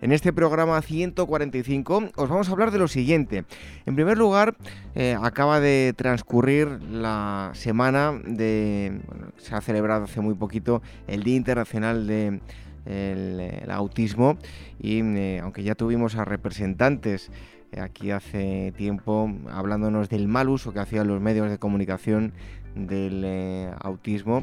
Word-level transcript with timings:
En 0.00 0.12
este 0.12 0.32
programa 0.32 0.80
145 0.82 2.10
os 2.16 2.28
vamos 2.28 2.48
a 2.48 2.52
hablar 2.52 2.70
de 2.70 2.78
lo 2.78 2.88
siguiente. 2.88 3.44
En 3.86 3.94
primer 3.94 4.18
lugar, 4.18 4.54
eh, 4.94 5.16
acaba 5.20 5.60
de 5.60 5.94
transcurrir 5.96 6.68
la 6.90 7.52
semana 7.54 8.12
de... 8.12 9.00
se 9.38 9.54
ha 9.54 9.60
celebrado 9.60 10.04
hace 10.04 10.20
muy 10.20 10.34
poquito 10.34 10.82
el 11.06 11.22
Día 11.22 11.36
Internacional 11.36 12.06
de 12.06 12.40
el, 12.86 13.70
autismo 13.70 14.36
y 14.78 15.00
eh, 15.00 15.40
aunque 15.42 15.62
ya 15.62 15.74
tuvimos 15.74 16.16
a 16.16 16.26
representantes 16.26 17.30
eh, 17.72 17.80
aquí 17.80 18.10
hace 18.10 18.74
tiempo 18.76 19.32
hablándonos 19.50 20.10
del 20.10 20.28
mal 20.28 20.50
uso 20.50 20.74
que 20.74 20.80
hacían 20.80 21.08
los 21.08 21.20
medios 21.22 21.48
de 21.48 21.56
comunicación 21.56 22.34
del 22.74 23.70
autismo, 23.80 24.42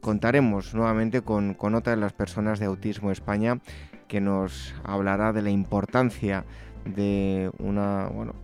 contaremos 0.00 0.74
nuevamente 0.74 1.20
con, 1.20 1.54
con, 1.54 1.74
otra 1.74 1.94
de 1.94 2.00
las 2.00 2.12
personas 2.12 2.58
de 2.58 2.66
Autismo 2.66 3.10
España 3.10 3.60
que 4.08 4.20
nos 4.20 4.74
hablará 4.84 5.32
de 5.32 5.42
la 5.42 5.50
importancia 5.50 6.44
de 6.84 7.50
una, 7.58 8.06
bueno, 8.06 8.34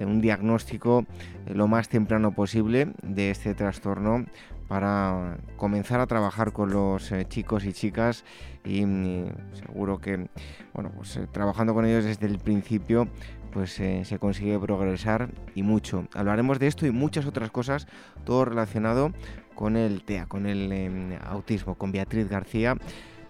un 0.00 0.20
diagnóstico 0.20 1.04
lo 1.46 1.68
más 1.68 1.88
temprano 1.88 2.32
posible 2.32 2.92
de 3.02 3.30
este 3.30 3.54
trastorno 3.54 4.24
para 4.68 5.36
comenzar 5.56 6.00
a 6.00 6.06
trabajar 6.06 6.52
con 6.52 6.70
los 6.70 7.12
eh, 7.12 7.26
chicos 7.28 7.64
y 7.66 7.72
chicas 7.72 8.24
y, 8.64 8.86
mm, 8.86 9.26
seguro 9.52 9.98
que 9.98 10.28
bueno 10.72 10.90
pues 10.96 11.16
eh, 11.16 11.26
trabajando 11.30 11.74
con 11.74 11.84
ellos 11.84 12.04
desde 12.04 12.26
el 12.26 12.38
principio 12.38 13.08
pues 13.52 13.78
eh, 13.80 14.04
se 14.06 14.18
consigue 14.18 14.58
progresar 14.58 15.28
y 15.54 15.62
mucho. 15.62 16.06
Hablaremos 16.14 16.58
de 16.58 16.68
esto 16.68 16.86
y 16.86 16.90
muchas 16.90 17.26
otras 17.26 17.50
cosas, 17.50 17.86
todo 18.24 18.46
relacionado 18.46 19.12
con 19.54 19.76
el 19.76 20.04
TEA, 20.04 20.24
con 20.24 20.46
el 20.46 20.72
em, 20.72 21.18
autismo, 21.22 21.74
con 21.74 21.92
Beatriz 21.92 22.30
García 22.30 22.76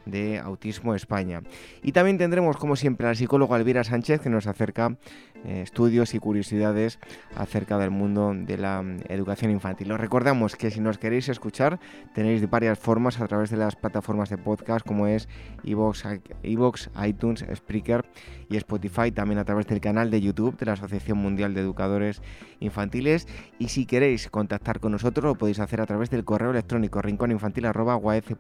de 0.07 0.39
Autismo 0.39 0.95
España. 0.95 1.43
Y 1.83 1.93
también 1.93 2.19
tendremos, 2.19 2.57
como 2.57 2.77
siempre, 2.77 3.07
al 3.07 3.17
psicólogo 3.17 3.57
Elvira 3.57 3.85
Sánchez, 3.85 4.21
que 4.21 4.31
nos 4.31 4.47
acerca 4.47 4.97
eh, 5.45 5.63
estudios 5.63 6.15
y 6.15 6.21
curiosidades 6.21 7.01
acerca 7.35 7.77
del 7.79 7.91
mundo 7.91 8.33
de 8.35 8.59
la 8.59 8.83
mm, 8.83 9.01
educación 9.09 9.51
infantil. 9.51 9.91
Os 9.91 10.01
recordamos 10.01 10.55
que 10.55 10.71
si 10.71 10.81
nos 10.81 10.99
queréis 10.99 11.29
escuchar, 11.29 11.81
tenéis 12.15 12.49
varias 12.49 12.79
formas 12.79 13.21
a 13.21 13.27
través 13.27 13.51
de 13.51 13.57
las 13.57 13.75
plataformas 13.75 14.31
de 14.31 14.39
podcast, 14.39 14.87
como 14.87 15.09
es 15.09 15.29
Evox, 15.65 16.91
iTunes, 17.03 17.45
Spreaker 17.55 18.05
y 18.49 18.57
Spotify, 18.57 19.11
también 19.11 19.39
a 19.39 19.45
través 19.45 19.67
del 19.67 19.81
canal 19.81 20.11
de 20.11 20.21
YouTube 20.21 20.57
de 20.59 20.67
la 20.67 20.73
Asociación 20.75 21.19
Mundial 21.19 21.55
de 21.55 21.61
Educadores 21.61 22.23
Infantiles. 22.61 23.27
Y 23.59 23.69
si 23.69 23.85
queréis 23.85 24.29
contactar 24.29 24.79
con 24.79 24.93
nosotros, 24.93 25.25
lo 25.25 25.35
podéis 25.35 25.59
hacer 25.59 25.81
a 25.81 25.87
través 25.87 26.11
del 26.11 26.25
correo 26.25 26.51
electrónico 26.51 27.03
rincóninfantil.org 27.03 28.37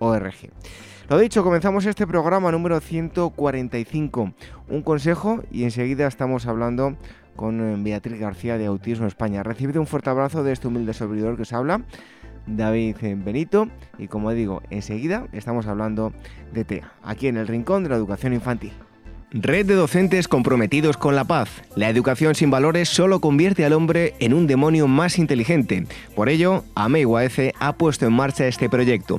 ORG. 0.00 0.50
Lo 1.08 1.18
dicho, 1.18 1.44
comenzamos 1.44 1.86
este 1.86 2.06
programa 2.06 2.50
número 2.50 2.80
145. 2.80 4.32
Un 4.68 4.82
consejo 4.82 5.42
y 5.50 5.64
enseguida 5.64 6.06
estamos 6.06 6.46
hablando 6.46 6.96
con 7.36 7.60
eh, 7.60 7.76
Beatriz 7.78 8.18
García 8.18 8.58
de 8.58 8.66
Autismo 8.66 9.06
España. 9.06 9.42
Recibido 9.42 9.80
un 9.80 9.86
fuerte 9.86 10.10
abrazo 10.10 10.42
de 10.42 10.52
este 10.52 10.68
humilde 10.68 10.94
servidor 10.94 11.36
que 11.36 11.42
os 11.42 11.52
habla, 11.52 11.82
David 12.46 12.96
Benito. 13.24 13.68
Y 13.98 14.08
como 14.08 14.30
digo, 14.32 14.62
enseguida 14.70 15.26
estamos 15.32 15.66
hablando 15.66 16.12
de 16.52 16.64
TEA, 16.64 16.92
aquí 17.02 17.26
en 17.26 17.36
el 17.36 17.46
Rincón 17.46 17.82
de 17.82 17.90
la 17.90 17.96
Educación 17.96 18.32
Infantil. 18.32 18.72
Red 19.32 19.66
de 19.66 19.74
docentes 19.74 20.26
comprometidos 20.26 20.96
con 20.96 21.14
la 21.14 21.22
paz. 21.22 21.62
La 21.76 21.88
educación 21.88 22.34
sin 22.34 22.50
valores 22.50 22.88
solo 22.88 23.20
convierte 23.20 23.64
al 23.64 23.74
hombre 23.74 24.14
en 24.18 24.34
un 24.34 24.48
demonio 24.48 24.88
más 24.88 25.20
inteligente. 25.20 25.86
Por 26.16 26.28
ello, 26.28 26.64
AMEIUAF 26.74 27.38
ha 27.60 27.72
puesto 27.74 28.06
en 28.06 28.12
marcha 28.12 28.48
este 28.48 28.68
proyecto. 28.68 29.18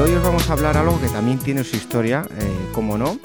Hoy 0.00 0.12
os 0.12 0.22
vamos 0.22 0.48
a 0.48 0.52
hablar 0.52 0.76
algo 0.76 1.00
que 1.00 1.08
también 1.08 1.40
tiene 1.40 1.64
su 1.64 1.74
historia, 1.74 2.22
eh, 2.38 2.68
como 2.72 2.96
no, 2.96 3.18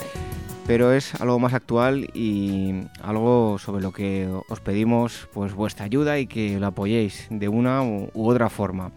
pero 0.65 0.91
es 0.91 1.13
algo 1.21 1.37
más 1.37 1.53
actual 1.53 2.09
y 2.15 2.87
algo 3.03 3.59
sobre 3.59 3.83
lo 3.83 3.91
que 3.91 4.27
os 4.49 4.59
pedimos 4.59 5.29
pues 5.33 5.53
vuestra 5.53 5.85
ayuda 5.85 6.17
y 6.17 6.25
que 6.25 6.59
lo 6.59 6.65
apoyéis 6.65 7.27
de 7.29 7.47
una 7.47 7.83
u, 7.83 8.09
otra 8.15 8.49
forma. 8.49 8.91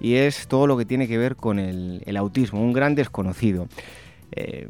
Y 0.00 0.14
es 0.14 0.48
todo 0.48 0.66
lo 0.66 0.76
que 0.76 0.84
tiene 0.84 1.06
que 1.06 1.18
ver 1.18 1.36
con 1.36 1.60
el, 1.60 2.16
autismo, 2.16 2.60
un 2.60 2.72
gran 2.72 2.96
desconocido. 2.96 3.68
Eh, 4.32 4.68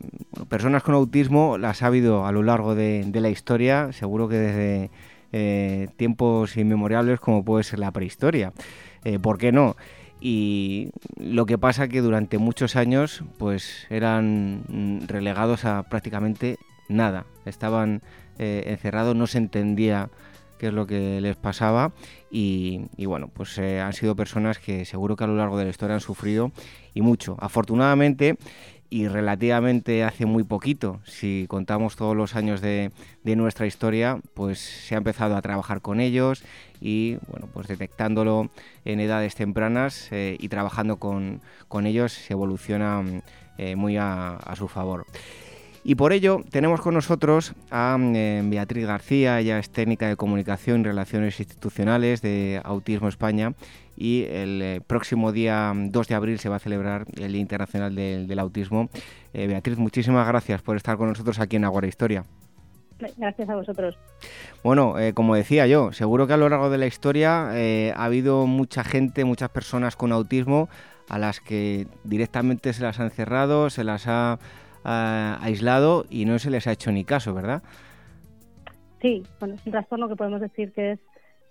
personas 0.51 0.83
con 0.83 0.95
autismo 0.95 1.57
las 1.57 1.83
ha 1.83 1.87
habido 1.87 2.27
a 2.27 2.33
lo 2.33 2.43
largo 2.43 2.75
de, 2.75 3.11
la 3.11 3.31
historia, 3.31 3.91
seguro 3.95 4.29
que 4.29 4.37
desde 4.37 4.91
eh, 5.33 5.89
tiempos 5.97 6.59
inmemorables 6.59 7.21
como 7.21 7.43
puede 7.43 7.65
ser 7.65 7.79
la 7.79 7.91
prehistoria. 7.91 8.53
¿Por 9.23 9.39
qué 9.39 9.51
no? 9.51 9.77
Y 10.21 10.91
lo 11.17 11.47
que 11.47 11.59
pasa 11.59 11.89
que 11.89 12.03
durante 12.03 12.39
muchos 12.39 12.77
años 12.77 13.25
pues 13.39 13.87
eran 13.91 15.01
relegados 15.07 15.65
a 15.65 15.83
prácticamente 15.85 16.59
nada, 16.89 17.27
estaban 17.47 18.03
eh, 18.39 18.65
encerrados, 18.67 19.17
no 19.17 19.27
se 19.27 19.39
entendía 19.39 20.11
qué 20.59 20.67
es 20.67 20.75
lo 20.75 20.87
que 20.87 21.21
les 21.23 21.37
pasaba 21.37 21.93
y, 22.31 22.87
bueno, 23.07 23.29
pues 23.29 23.57
eh, 23.59 23.81
han 23.81 23.95
sido 23.95 24.15
personas 24.15 24.59
que 24.59 24.85
seguro 24.85 25.17
que 25.17 25.25
a 25.25 25.27
lo 25.27 25.37
largo 25.37 25.57
de 25.57 25.65
la 25.65 25.71
historia 25.71 25.95
han 25.95 26.01
sufrido 26.01 26.53
y 26.93 27.01
mucho. 27.01 27.37
Afortunadamente 27.41 28.37
y 28.91 29.07
relativamente 29.07 30.03
hace 30.03 30.27
muy 30.27 30.43
poquito, 30.43 31.01
si 31.05 31.47
contamos 31.49 31.95
todos 31.95 32.17
los 32.17 32.35
años 32.35 32.61
de, 32.61 32.91
nuestra 33.23 33.67
historia, 33.67 34.19
pues 34.35 34.59
se 34.59 34.97
ha 34.97 34.99
empezado 34.99 35.37
a 35.37 35.43
trabajar 35.43 35.81
con 35.81 36.01
ellos 36.01 36.43
y 36.81 37.17
bueno, 37.29 37.49
pues 37.53 37.69
detectándolo 37.69 38.51
en 38.85 38.99
edades 38.99 39.37
tempranas 39.37 40.09
eh, 40.11 40.37
y 40.41 40.49
trabajando 40.49 40.97
con, 40.97 41.41
ellos 41.85 42.13
se 42.13 42.33
evoluciona 42.33 43.05
eh, 43.59 43.77
muy 43.77 43.97
a, 43.97 44.39
su 44.57 44.67
favor. 44.67 45.07
Y 45.85 45.95
por 45.95 46.13
ello 46.13 46.43
tenemos 46.51 46.81
con 46.81 46.95
nosotros 46.95 47.55
a 47.71 47.97
eh, 48.01 48.43
Beatriz 48.45 48.87
García, 48.87 49.39
ella 49.39 49.61
es 49.61 49.71
técnica 49.71 50.09
de 50.09 50.17
comunicación 50.17 50.81
y 50.81 50.85
relaciones 50.85 51.39
institucionales 51.39 52.21
de 52.21 52.61
Autismo 52.65 53.09
España 53.09 53.55
y 54.01 54.25
el 54.25 54.63
eh, 54.63 54.81
próximo 54.85 55.31
día 55.31 55.73
2 55.77 56.09
de 56.09 56.15
abril 56.15 56.39
se 56.39 56.49
va 56.49 56.57
a 56.57 56.59
celebrar 56.59 57.05
el 57.21 57.33
Día 57.33 57.41
Internacional 57.43 57.95
del, 57.95 58.39
Autismo. 58.39 58.89
Eh, 59.35 59.47
Beatriz, 59.47 59.77
muchísimas 59.77 60.27
gracias 60.27 60.63
por 60.63 60.77
estar 60.77 60.97
con 60.97 61.11
nosotros 61.11 61.39
aquí 61.39 61.57
en 61.57 61.67
Agora 61.67 61.87
Historia. 61.87 62.25
Gracias 63.19 63.49
a 63.49 63.55
vosotros. 63.55 63.99
Bueno, 64.65 64.99
eh, 64.99 65.13
como 65.13 65.35
decía 65.35 65.67
yo, 65.67 65.93
seguro 65.93 66.27
que 66.27 66.33
a 66.33 66.39
lo 66.39 66.49
largo 66.49 66.71
de 66.71 66.79
la 66.79 66.87
historia 66.87 67.51
ha 67.51 68.05
habido 68.05 68.47
mucha 68.47 68.85
gente, 68.85 69.25
muchas 69.25 69.51
personas 69.51 69.97
con 69.97 70.13
autismo 70.13 70.71
a 71.11 71.19
las 71.19 71.41
que 71.41 71.87
directamente 72.05 72.73
se 72.73 72.83
las 72.83 73.01
han 73.01 73.11
cerrado, 73.11 73.69
se 73.69 73.85
las 73.85 74.07
ha 74.07 74.39
aislado 74.83 76.07
y 76.09 76.25
no 76.25 76.39
se 76.39 76.49
les 76.49 76.67
ha 76.67 76.73
hecho 76.73 76.91
ni 76.91 77.05
caso, 77.05 77.35
¿verdad? 77.35 77.63
Sí, 79.03 79.23
bueno, 79.39 79.57
es 79.57 79.67
un 79.67 79.73
trastorno 79.73 80.09
que 80.09 80.17
podemos 80.17 80.41
decir 80.41 80.73
que 80.73 80.93
es 80.93 81.01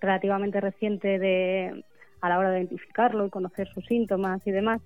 relativamente 0.02 0.62
reciente 0.62 1.20
de, 1.20 1.84
a 2.22 2.30
la 2.30 2.40
hora 2.40 2.52
de 2.52 2.60
identificarlo 2.60 3.26
y 3.26 3.30
conocer 3.30 3.68
sus 3.74 3.86
síntomas 3.86 4.46
y 4.46 4.52
demás. 4.52 4.82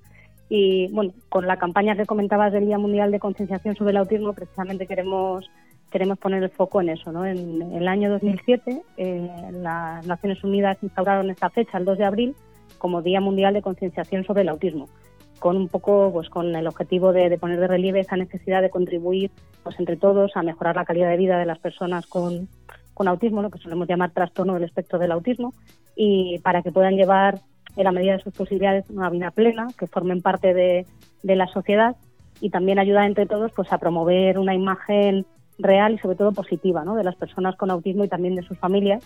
Y 0.49 0.87
bueno, 0.91 1.13
con 1.29 1.47
la 1.47 1.57
campaña 1.57 1.95
que 1.95 2.05
comentabas 2.05 2.53
del 2.53 2.65
Día 2.65 2.77
Mundial 2.77 3.11
de 3.11 3.19
Concienciación 3.19 3.75
sobre 3.75 3.91
el 3.91 3.97
Autismo, 3.97 4.33
precisamente 4.33 4.87
queremos 4.87 5.49
queremos 5.93 6.17
poner 6.17 6.41
el 6.41 6.49
foco 6.49 6.81
en 6.81 6.89
eso. 6.89 7.11
¿no? 7.11 7.23
En, 7.23 7.61
el 7.61 7.87
año 7.87 8.09
2007, 8.09 8.81
eh, 8.97 9.29
las 9.51 10.05
Naciones 10.07 10.43
Unidas 10.43 10.77
instauraron 10.81 11.29
esta 11.29 11.51
fecha, 11.51 11.77
el 11.77 11.85
2 11.85 11.99
de 11.99 12.05
abril, 12.05 12.35
como 12.79 13.03
Día 13.03 13.21
Mundial 13.21 13.53
de 13.53 13.61
Concienciación 13.61 14.25
sobre 14.25 14.41
el 14.41 14.49
Autismo, 14.49 14.89
con 15.37 15.55
un 15.55 15.69
poco, 15.69 16.11
pues, 16.11 16.29
con 16.29 16.55
el 16.55 16.65
objetivo 16.65 17.13
de, 17.13 17.37
poner 17.37 17.59
de 17.59 17.67
relieve 17.67 17.99
esa 17.99 18.17
necesidad 18.17 18.63
de 18.63 18.71
contribuir, 18.71 19.29
pues, 19.61 19.79
entre 19.79 19.95
todos, 19.95 20.35
a 20.35 20.41
mejorar 20.41 20.75
la 20.75 20.83
calidad 20.83 21.09
de 21.09 21.17
vida 21.17 21.37
de 21.37 21.45
las 21.45 21.59
personas 21.59 22.07
con, 22.07 22.49
con 22.93 23.07
autismo, 23.07 23.41
lo 23.41 23.49
que 23.49 23.59
solemos 23.59 23.87
llamar 23.87 24.11
trastorno 24.11 24.53
del 24.53 24.63
espectro 24.63 24.99
del 24.99 25.11
autismo, 25.11 25.53
y 25.95 26.39
para 26.39 26.61
que 26.61 26.71
puedan 26.71 26.95
llevar 26.95 27.41
en 27.75 27.83
la 27.83 27.91
medida 27.91 28.13
de 28.13 28.23
sus 28.23 28.33
posibilidades 28.33 28.89
una 28.89 29.09
vida 29.09 29.31
plena, 29.31 29.67
que 29.77 29.87
formen 29.87 30.21
parte 30.21 30.53
de, 30.53 30.85
la 31.23 31.47
sociedad 31.47 31.95
y 32.41 32.49
también 32.49 32.79
ayudar 32.79 33.05
entre 33.05 33.25
todos 33.25 33.51
pues 33.53 33.71
a 33.71 33.77
promover 33.77 34.37
una 34.37 34.53
imagen 34.53 35.25
real 35.57 35.93
y 35.93 35.97
sobre 35.99 36.17
todo 36.17 36.33
positiva 36.33 36.83
¿no? 36.83 36.95
de 36.95 37.03
las 37.05 37.15
personas 37.15 37.55
con 37.55 37.71
autismo 37.71 38.03
y 38.03 38.09
también 38.09 38.35
de 38.35 38.43
sus 38.43 38.57
familias 38.57 39.01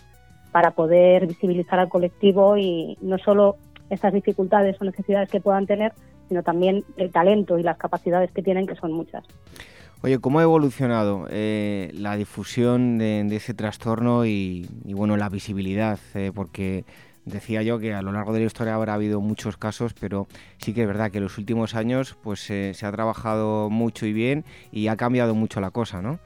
para 0.52 0.72
poder 0.72 1.28
visibilizar 1.28 1.80
al 1.80 1.90
colectivo 1.90 2.58
y 2.58 2.98
no 3.02 3.20
solo 3.20 3.58
estas 3.92 4.14
dificultades 4.14 4.78
o 4.82 4.86
necesidades 4.86 5.30
que 5.30 5.40
puedan 5.40 5.68
tener, 5.68 5.94
sino 6.28 6.42
también 6.42 6.84
el 6.98 7.12
talento 7.12 7.60
y 7.60 7.64
las 7.64 7.78
capacidades 7.78 8.32
que 8.32 8.42
tienen, 8.42 8.66
que 8.66 8.76
son 8.76 8.92
muchas. 8.92 9.24
Oye, 10.04 10.20
¿cómo 10.20 10.40
ha 10.40 10.44
evolucionado 10.44 11.28
eh, 11.32 11.92
la 11.96 12.16
difusión 12.16 13.00
de, 13.00 13.36
ese 13.36 13.56
trastorno 13.56 14.26
y, 14.26 14.68
bueno, 14.86 15.18
la 15.18 15.28
visibilidad? 15.28 15.98
Eh, 16.14 16.32
porque 16.34 16.86
decía 17.26 17.64
yo 17.64 17.80
que 17.80 17.96
a 17.96 18.04
lo 18.04 18.12
largo 18.12 18.32
de 18.32 18.40
la 18.40 18.46
historia 18.46 18.76
habrá 18.76 18.94
habido 18.94 19.22
muchos 19.22 19.58
casos, 19.58 19.96
pero 20.00 20.28
sí 20.60 20.74
que 20.76 20.82
es 20.82 20.88
verdad 20.88 21.10
que 21.10 21.18
en 21.18 21.24
los 21.24 21.40
últimos 21.40 21.74
años 21.74 22.16
pues 22.22 22.48
eh, 22.52 22.74
se 22.76 22.86
ha 22.86 22.92
trabajado 22.92 23.72
mucho 23.72 24.06
y 24.06 24.14
bien 24.14 24.46
y 24.72 24.88
ha 24.88 24.96
cambiado 24.96 25.34
mucho 25.34 25.62
la 25.62 25.72
cosa, 25.72 26.02
¿no? 26.02 26.20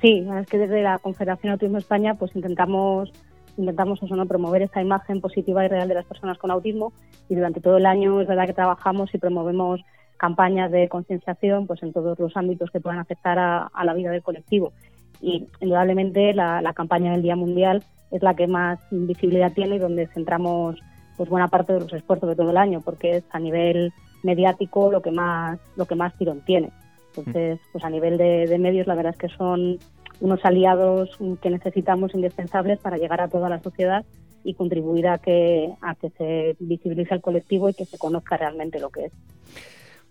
Sí, 0.00 0.26
es 0.40 0.46
que 0.46 0.58
desde 0.58 0.82
la 0.82 0.98
Confederación 0.98 1.52
Autismo 1.52 1.76
España 1.76 2.14
pues 2.14 2.34
intentamos 2.34 3.12
intentamos 3.58 4.02
eso, 4.02 4.14
¿no? 4.14 4.24
promover 4.26 4.62
esta 4.62 4.80
imagen 4.80 5.20
positiva 5.20 5.64
y 5.64 5.68
real 5.68 5.88
de 5.88 5.94
las 5.94 6.06
personas 6.06 6.38
con 6.38 6.52
autismo 6.52 6.92
y 7.28 7.34
durante 7.34 7.60
todo 7.60 7.76
el 7.76 7.86
año 7.86 8.20
es 8.20 8.28
verdad 8.28 8.46
que 8.46 8.52
trabajamos 8.52 9.12
y 9.12 9.18
promovemos 9.18 9.80
campañas 10.18 10.70
de 10.70 10.88
concienciación 10.88 11.66
pues 11.66 11.82
en 11.82 11.92
todos 11.92 12.18
los 12.18 12.36
ámbitos 12.36 12.70
que 12.70 12.80
puedan 12.80 12.98
afectar 12.98 13.38
a, 13.38 13.70
la 13.84 13.94
vida 13.94 14.10
del 14.10 14.22
colectivo 14.22 14.72
y 15.20 15.46
indudablemente 15.60 16.34
la, 16.34 16.72
campaña 16.74 17.12
del 17.12 17.22
Día 17.22 17.36
Mundial 17.36 17.82
es 18.10 18.22
la 18.22 18.34
que 18.34 18.46
más 18.46 18.78
visibilidad 18.90 19.52
tiene 19.52 19.76
y 19.76 19.78
donde 19.78 20.06
centramos 20.08 20.78
pues 21.16 21.28
buena 21.28 21.48
parte 21.48 21.72
de 21.72 21.80
los 21.80 21.92
esfuerzos 21.92 22.28
de 22.28 22.36
todo 22.36 22.50
el 22.50 22.56
año 22.56 22.80
porque 22.84 23.16
es 23.16 23.24
a 23.30 23.38
nivel 23.38 23.92
mediático 24.22 24.90
lo 24.90 25.00
que 25.00 25.10
más 25.10 25.58
lo 25.76 25.86
que 25.86 25.94
más 25.94 26.16
tirón 26.16 26.40
tiene 26.42 26.70
entonces, 27.18 27.60
pues 27.72 27.84
a 27.84 27.90
nivel 27.90 28.16
de, 28.16 28.58
medios, 28.58 28.86
la 28.86 28.94
verdad 28.94 29.12
es 29.12 29.18
que 29.18 29.36
son 29.36 29.78
unos 30.20 30.44
aliados 30.44 31.16
que 31.40 31.50
necesitamos 31.50 32.14
indispensables 32.14 32.78
para 32.78 32.96
llegar 32.96 33.20
a 33.20 33.28
toda 33.28 33.48
la 33.48 33.60
sociedad 33.60 34.04
y 34.44 34.54
contribuir 34.54 35.08
a 35.08 35.18
que, 35.18 35.72
a 35.80 35.94
que 35.94 36.10
se 36.10 36.56
visibilice 36.60 37.14
el 37.14 37.20
colectivo 37.20 37.68
y 37.68 37.74
que 37.74 37.84
se 37.84 37.98
conozca 37.98 38.36
realmente 38.36 38.80
lo 38.80 38.90
que 38.90 39.06
es. 39.06 39.12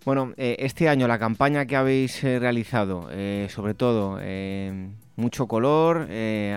Bueno, 0.07 0.31
eh, 0.37 0.55
este 0.59 0.87
año 0.87 1.05
la 1.05 1.19
campaña 1.19 1.65
que 1.65 1.75
habéis 1.75 2.23
eh, 2.23 2.39
realizado, 2.39 3.09
eh, 3.11 3.47
sobre 3.49 3.73
todo, 3.73 4.17
mucho 5.17 5.47
color, 5.47 6.07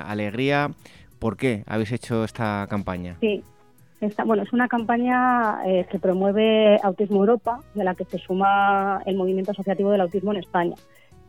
alegría. 0.06 0.70
¿Por 1.18 1.36
qué 1.36 1.64
habéis 1.66 1.90
hecho 1.90 2.22
esta 2.22 2.64
campaña? 2.70 3.16
Sí, 3.20 3.42
bueno, 4.24 4.44
es 4.44 4.52
una 4.52 4.68
campaña 4.68 5.66
eh, 5.66 5.84
que 5.90 5.98
promueve 5.98 6.78
Autismo 6.84 7.22
Europa, 7.22 7.58
de 7.74 7.82
la 7.82 7.96
que 7.96 8.04
se 8.04 8.18
suma 8.18 9.02
el 9.04 9.16
movimiento 9.16 9.50
asociativo 9.50 9.90
del 9.90 10.02
autismo 10.02 10.30
en 10.30 10.38
España. 10.38 10.76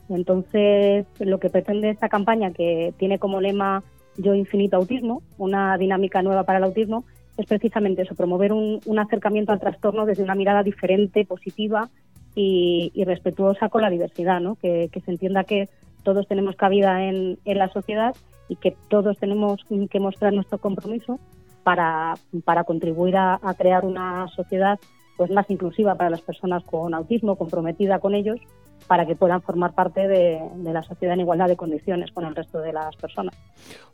Entonces, 0.07 1.07
lo 1.17 1.39
que 1.39 1.49
pretende 1.49 1.89
esta 1.89 2.07
campaña, 2.07 2.51
que 2.51 2.93
tiene 2.99 3.17
como 3.17 3.41
lema 3.41 3.81
Yo 4.17 4.35
Infinito 4.35 4.77
Autismo, 4.77 5.23
una 5.39 5.75
dinámica 5.79 6.21
nueva 6.21 6.43
para 6.43 6.59
el 6.59 6.65
autismo, 6.65 7.03
es 7.37 7.47
precisamente 7.47 8.03
eso, 8.03 8.13
promover 8.13 8.53
un, 8.53 8.99
acercamiento 8.99 9.51
al 9.51 9.59
trastorno 9.59 10.05
desde 10.05 10.21
una 10.21 10.35
mirada 10.35 10.61
diferente, 10.61 11.25
positiva 11.25 11.89
y, 12.35 13.03
respetuosa 13.05 13.69
con 13.69 13.81
la 13.81 13.89
diversidad, 13.89 14.39
¿no? 14.39 14.55
que, 14.55 14.89
se 15.03 15.11
entienda 15.11 15.43
que 15.43 15.69
todos 16.03 16.27
tenemos 16.27 16.55
cabida 16.55 17.03
en 17.03 17.37
la 17.45 17.69
sociedad 17.69 18.15
y 18.51 18.57
que 18.57 18.75
todos 18.89 19.17
tenemos 19.17 19.61
que 19.89 19.99
mostrar 20.01 20.33
nuestro 20.33 20.57
compromiso 20.57 21.19
para, 21.63 22.15
para 22.43 22.65
contribuir 22.65 23.15
a, 23.15 23.39
crear 23.57 23.85
una 23.85 24.27
sociedad 24.35 24.77
pues 25.15 25.31
más 25.31 25.49
inclusiva 25.49 25.95
para 25.95 26.09
las 26.09 26.21
personas 26.21 26.61
con 26.63 26.93
autismo, 26.93 27.37
comprometida 27.37 27.99
con 27.99 28.13
ellos, 28.13 28.39
para 28.87 29.05
que 29.05 29.15
puedan 29.15 29.41
formar 29.41 29.73
parte 29.73 30.05
de, 30.07 30.41
la 30.63 30.83
sociedad 30.83 31.13
en 31.13 31.21
igualdad 31.21 31.47
de 31.47 31.55
condiciones 31.55 32.11
con 32.11 32.25
el 32.25 32.35
resto 32.35 32.59
de 32.59 32.73
las 32.73 32.95
personas. 32.97 33.33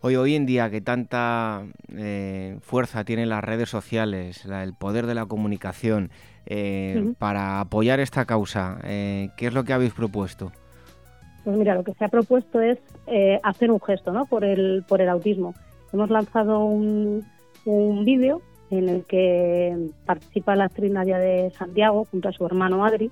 Hoy, 0.02 0.16
hoy 0.16 0.36
en 0.36 0.48
día 0.48 0.72
que 0.72 0.82
tanta 0.82 1.64
eh, 1.96 2.58
fuerza 2.62 3.04
tienen 3.04 3.30
las 3.30 3.44
redes 3.44 3.70
sociales, 3.70 4.46
el 4.46 4.74
poder 4.74 5.06
de 5.06 5.16
la 5.16 5.26
comunicación, 5.26 6.10
eh, 6.48 7.14
para 7.20 7.60
apoyar 7.60 8.00
esta 8.00 8.26
causa, 8.26 8.80
eh, 8.84 9.30
¿qué 9.38 9.48
es 9.48 9.54
lo 9.54 9.64
que 9.64 9.74
habéis 9.74 9.94
propuesto? 9.94 10.52
Pues 11.44 11.58
mira, 11.58 11.76
lo 11.76 11.84
que 11.84 11.94
se 11.94 12.04
ha 12.04 12.10
propuesto 12.10 12.62
es 12.62 12.78
hacer 13.44 13.72
un 13.72 13.80
gesto 13.80 14.12
¿no? 14.12 14.26
por, 14.26 14.44
el, 14.44 14.84
por 14.88 15.02
el 15.02 15.08
autismo. 15.08 15.54
Hemos 15.94 16.10
lanzado 16.10 16.66
un, 16.66 17.24
un 17.66 18.04
vídeo 18.04 18.42
en 18.70 18.90
el 18.90 19.06
que 19.06 19.90
participa 20.06 20.56
la 20.56 20.66
actriz 20.66 20.92
Nadia 20.92 21.18
de 21.18 21.52
Santiago 21.52 22.06
junto 22.10 22.30
a 22.30 22.34
su 22.34 22.46
hermano 22.46 22.86
Adri 22.86 23.12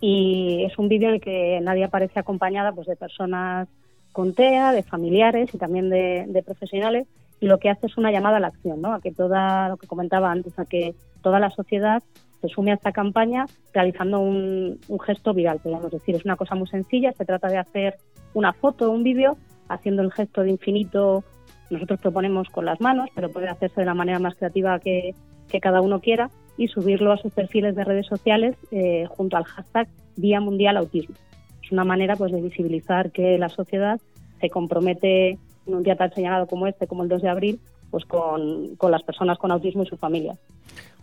y 0.00 0.64
es 0.64 0.78
un 0.78 0.88
vídeo 0.88 1.08
en 1.08 1.16
el 1.16 1.20
que 1.20 1.60
Nadia 1.62 1.86
aparece 1.86 2.20
acompañada 2.20 2.72
pues 2.72 2.86
de 2.86 2.96
personas 2.96 3.68
con 4.12 4.34
TEA, 4.34 4.72
de 4.72 4.82
familiares 4.82 5.50
y 5.52 5.58
también 5.58 5.90
de, 5.90 6.42
profesionales 6.44 7.06
y 7.40 7.46
lo 7.46 7.58
que 7.58 7.68
hace 7.68 7.86
es 7.86 7.98
una 7.98 8.10
llamada 8.10 8.38
a 8.38 8.40
la 8.40 8.46
acción, 8.46 8.80
¿no? 8.80 8.94
a 8.94 9.00
que 9.00 9.12
toda 9.12 9.68
lo 9.68 9.76
que 9.76 9.86
comentaba 9.86 10.30
antes, 10.30 10.58
a 10.58 10.64
que 10.64 10.94
toda 11.22 11.38
la 11.38 11.50
sociedad 11.50 12.02
se 12.40 12.48
sume 12.48 12.72
a 12.72 12.74
esta 12.74 12.92
campaña 12.92 13.46
realizando 13.72 14.20
un, 14.20 14.78
gesto 15.04 15.34
viral, 15.34 15.58
podríamos 15.62 15.90
decir. 15.90 16.14
Es 16.14 16.24
una 16.24 16.36
cosa 16.36 16.54
muy 16.54 16.68
sencilla, 16.68 17.12
se 17.12 17.24
trata 17.24 17.48
de 17.48 17.58
hacer 17.58 17.96
una 18.34 18.52
foto 18.52 18.90
o 18.90 18.94
un 18.94 19.02
vídeo 19.02 19.36
haciendo 19.68 20.02
el 20.02 20.12
gesto 20.12 20.42
de 20.42 20.50
infinito 20.50 21.24
nosotros 21.70 22.00
proponemos 22.00 22.48
con 22.50 22.64
las 22.64 22.80
manos, 22.80 23.08
pero 23.14 23.30
puede 23.30 23.48
hacerse 23.48 23.80
de 23.80 23.86
la 23.86 23.94
manera 23.94 24.18
más 24.18 24.36
creativa 24.36 24.78
que, 24.78 25.14
cada 25.62 25.80
uno 25.80 26.00
quiera 26.00 26.28
y 26.58 26.68
subirlo 26.68 27.12
a 27.12 27.16
sus 27.16 27.32
perfiles 27.32 27.74
de 27.74 27.82
redes 27.82 28.06
sociales 28.06 28.56
eh, 28.70 29.06
junto 29.08 29.38
al 29.38 29.44
hashtag 29.44 29.88
Día 30.16 30.38
Mundial 30.38 30.76
Autismo. 30.76 31.14
Es 31.62 31.72
una 31.72 31.84
manera 31.84 32.14
pues, 32.14 32.30
de 32.30 32.42
visibilizar 32.42 33.10
que 33.10 33.38
la 33.38 33.48
sociedad 33.48 33.98
se 34.38 34.50
compromete 34.50 35.30
en 35.30 35.74
un 35.74 35.82
día 35.82 35.96
tan 35.96 36.12
señalado 36.12 36.46
como 36.46 36.66
este, 36.66 36.86
como 36.86 37.04
el 37.04 37.08
2 37.08 37.22
de 37.22 37.28
abril, 37.30 37.60
pues 37.90 38.04
con 38.04 38.76
las 38.90 39.02
personas 39.02 39.38
con 39.38 39.50
autismo 39.50 39.82
y 39.82 39.86
sus 39.86 39.98
familias. 39.98 40.38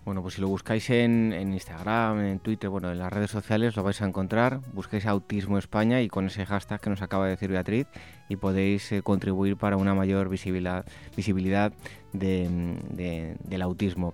Bueno, 0.06 0.22
pues 0.22 0.34
si 0.34 0.42
lo 0.42 0.50
buscáis 0.50 0.90
en, 0.90 1.34
Instagram, 1.34 2.20
en 2.20 2.40
Twitter, 2.40 2.70
bueno, 2.70 2.92
en 2.92 3.00
las 3.00 3.12
redes 3.12 3.32
sociales 3.32 3.76
lo 3.78 3.84
vais 3.84 4.02
a 4.02 4.06
encontrar. 4.06 4.60
Busquéis 4.74 5.06
Autismo 5.06 5.58
España 5.58 6.02
y 6.02 6.10
con 6.10 6.28
ese 6.28 6.46
hashtag 6.46 6.82
que 6.82 6.90
nos 6.90 7.02
acaba 7.02 7.26
de 7.26 7.32
decir 7.32 7.50
Beatriz 7.50 7.88
y 8.28 8.36
podéis 8.36 8.92
eh, 8.92 9.02
contribuir 9.02 9.56
para 9.56 9.78
una 9.78 9.94
mayor 9.94 10.28
visibilidad, 10.28 10.86
visibilidad 11.16 11.72
del 12.12 13.62
autismo. 13.62 14.14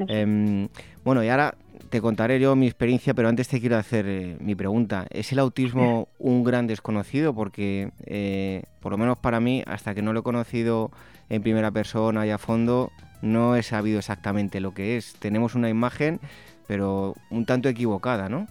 Em, 0.00 0.68
bueno, 1.04 1.22
y 1.22 1.28
ahora 1.28 1.54
te 1.88 2.00
contaré 2.00 2.40
yo 2.40 2.54
mi 2.56 2.66
experiencia, 2.66 3.14
pero 3.14 3.28
antes 3.28 3.48
te 3.48 3.60
quiero 3.60 3.76
hacer 3.76 4.06
eh, 4.06 4.36
mi 4.40 4.54
pregunta. 4.54 5.06
¿Es 5.10 5.32
el 5.32 5.38
autismo 5.38 6.08
un 6.18 6.44
gran 6.44 6.66
desconocido? 6.66 7.32
Porque, 7.32 7.92
eh, 8.06 8.64
por 8.80 8.92
lo 8.92 8.98
menos 8.98 9.18
para 9.18 9.40
mí, 9.40 9.62
hasta 9.66 9.94
que 9.94 10.02
no 10.02 10.12
lo 10.12 10.20
he 10.20 10.22
conocido 10.22 10.90
en 11.28 11.42
primera 11.42 11.70
persona 11.70 12.26
y 12.26 12.30
a 12.30 12.38
fondo, 12.38 12.90
no 13.22 13.56
he 13.56 13.62
sabido 13.62 13.98
exactamente 13.98 14.60
lo 14.60 14.72
que 14.74 14.96
es. 14.96 15.14
Tenemos 15.18 15.54
una 15.54 15.68
imagen, 15.68 16.20
pero 16.66 17.14
un 17.30 17.46
tanto 17.46 17.68
equivocada, 17.68 18.28
¿no? 18.28 18.46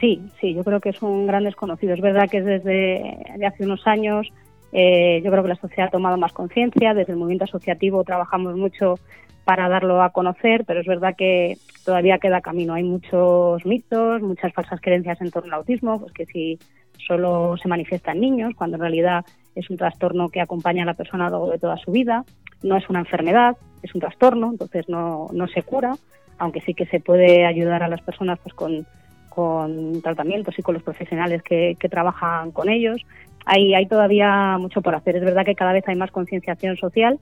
Sí, 0.00 0.22
sí, 0.40 0.54
yo 0.54 0.62
creo 0.62 0.80
que 0.80 0.90
es 0.90 1.02
un 1.02 1.26
gran 1.26 1.44
desconocido. 1.44 1.94
Es 1.94 2.00
verdad 2.00 2.28
que 2.28 2.42
desde 2.42 3.16
hace 3.46 3.64
unos 3.64 3.86
años 3.86 4.30
eh, 4.72 5.22
yo 5.24 5.30
creo 5.30 5.42
que 5.42 5.48
la 5.48 5.56
sociedad 5.56 5.88
ha 5.88 5.90
tomado 5.90 6.18
más 6.18 6.32
conciencia. 6.32 6.92
Desde 6.92 7.12
el 7.12 7.18
movimiento 7.18 7.44
asociativo 7.44 8.04
trabajamos 8.04 8.56
mucho 8.56 8.98
para 9.44 9.68
darlo 9.68 10.02
a 10.02 10.10
conocer, 10.10 10.64
pero 10.66 10.80
es 10.80 10.86
verdad 10.86 11.14
que 11.16 11.56
todavía 11.84 12.18
queda 12.18 12.40
camino. 12.40 12.74
Hay 12.74 12.82
muchos 12.82 13.64
mitos, 13.64 14.20
muchas 14.20 14.52
falsas 14.52 14.80
creencias 14.80 15.20
en 15.20 15.30
torno 15.30 15.54
al 15.54 15.60
autismo, 15.60 16.00
pues 16.00 16.12
que 16.12 16.26
si 16.26 16.58
solo 17.06 17.56
se 17.56 17.68
manifiesta 17.68 18.12
en 18.12 18.20
niños, 18.20 18.54
cuando 18.56 18.76
en 18.76 18.82
realidad 18.82 19.24
es 19.56 19.68
un 19.70 19.76
trastorno 19.76 20.28
que 20.28 20.40
acompaña 20.40 20.84
a 20.84 20.86
la 20.86 20.94
persona 20.94 21.26
a 21.26 21.30
de 21.30 21.58
toda 21.58 21.76
su 21.78 21.90
vida 21.90 22.24
no 22.62 22.76
es 22.76 22.88
una 22.88 23.00
enfermedad, 23.00 23.56
es 23.82 23.94
un 23.94 24.00
trastorno, 24.00 24.50
entonces 24.50 24.88
no, 24.88 25.28
no 25.32 25.46
se 25.48 25.62
cura, 25.62 25.94
aunque 26.38 26.60
sí 26.60 26.74
que 26.74 26.86
se 26.86 27.00
puede 27.00 27.46
ayudar 27.46 27.82
a 27.82 27.88
las 27.88 28.00
personas 28.02 28.38
pues 28.42 28.54
con, 28.54 28.86
con 29.28 30.02
tratamientos 30.02 30.58
y 30.58 30.62
con 30.62 30.74
los 30.74 30.82
profesionales 30.82 31.42
que, 31.42 31.76
que 31.78 31.88
trabajan 31.88 32.50
con 32.52 32.68
ellos. 32.68 33.00
Hay, 33.44 33.74
hay 33.74 33.86
todavía 33.86 34.58
mucho 34.58 34.82
por 34.82 34.94
hacer. 34.94 35.16
Es 35.16 35.24
verdad 35.24 35.44
que 35.44 35.54
cada 35.54 35.72
vez 35.72 35.84
hay 35.86 35.96
más 35.96 36.10
concienciación 36.10 36.76
social 36.76 37.18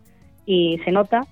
y 0.47 0.81
se 0.85 0.91
nota, 0.91 1.23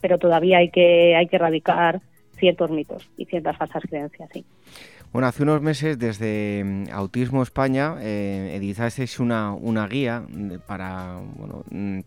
pero 0.00 0.18
todavía 0.18 0.58
hay 0.58 0.70
que, 0.70 1.16
hay 1.16 1.26
que 1.26 1.36
erradicar 1.36 2.00
ciertos 2.36 2.70
mitos 2.70 3.08
y 3.16 3.24
ciertas 3.24 3.56
falsas 3.56 3.82
creencias, 3.88 4.28
sí. 4.32 4.44
Bueno, 5.12 5.28
hace 5.28 5.42
unos 5.42 5.60
meses 5.60 5.98
desde 5.98 6.64
mm, 6.64 6.84
Autismo 6.90 7.42
España 7.42 7.96
eh, 8.00 8.54
editasteis 8.56 9.20
una, 9.20 9.52
una 9.52 9.86
guía 9.86 10.24
para 10.66 11.20
bueno, 11.36 11.64
mm, 11.70 12.00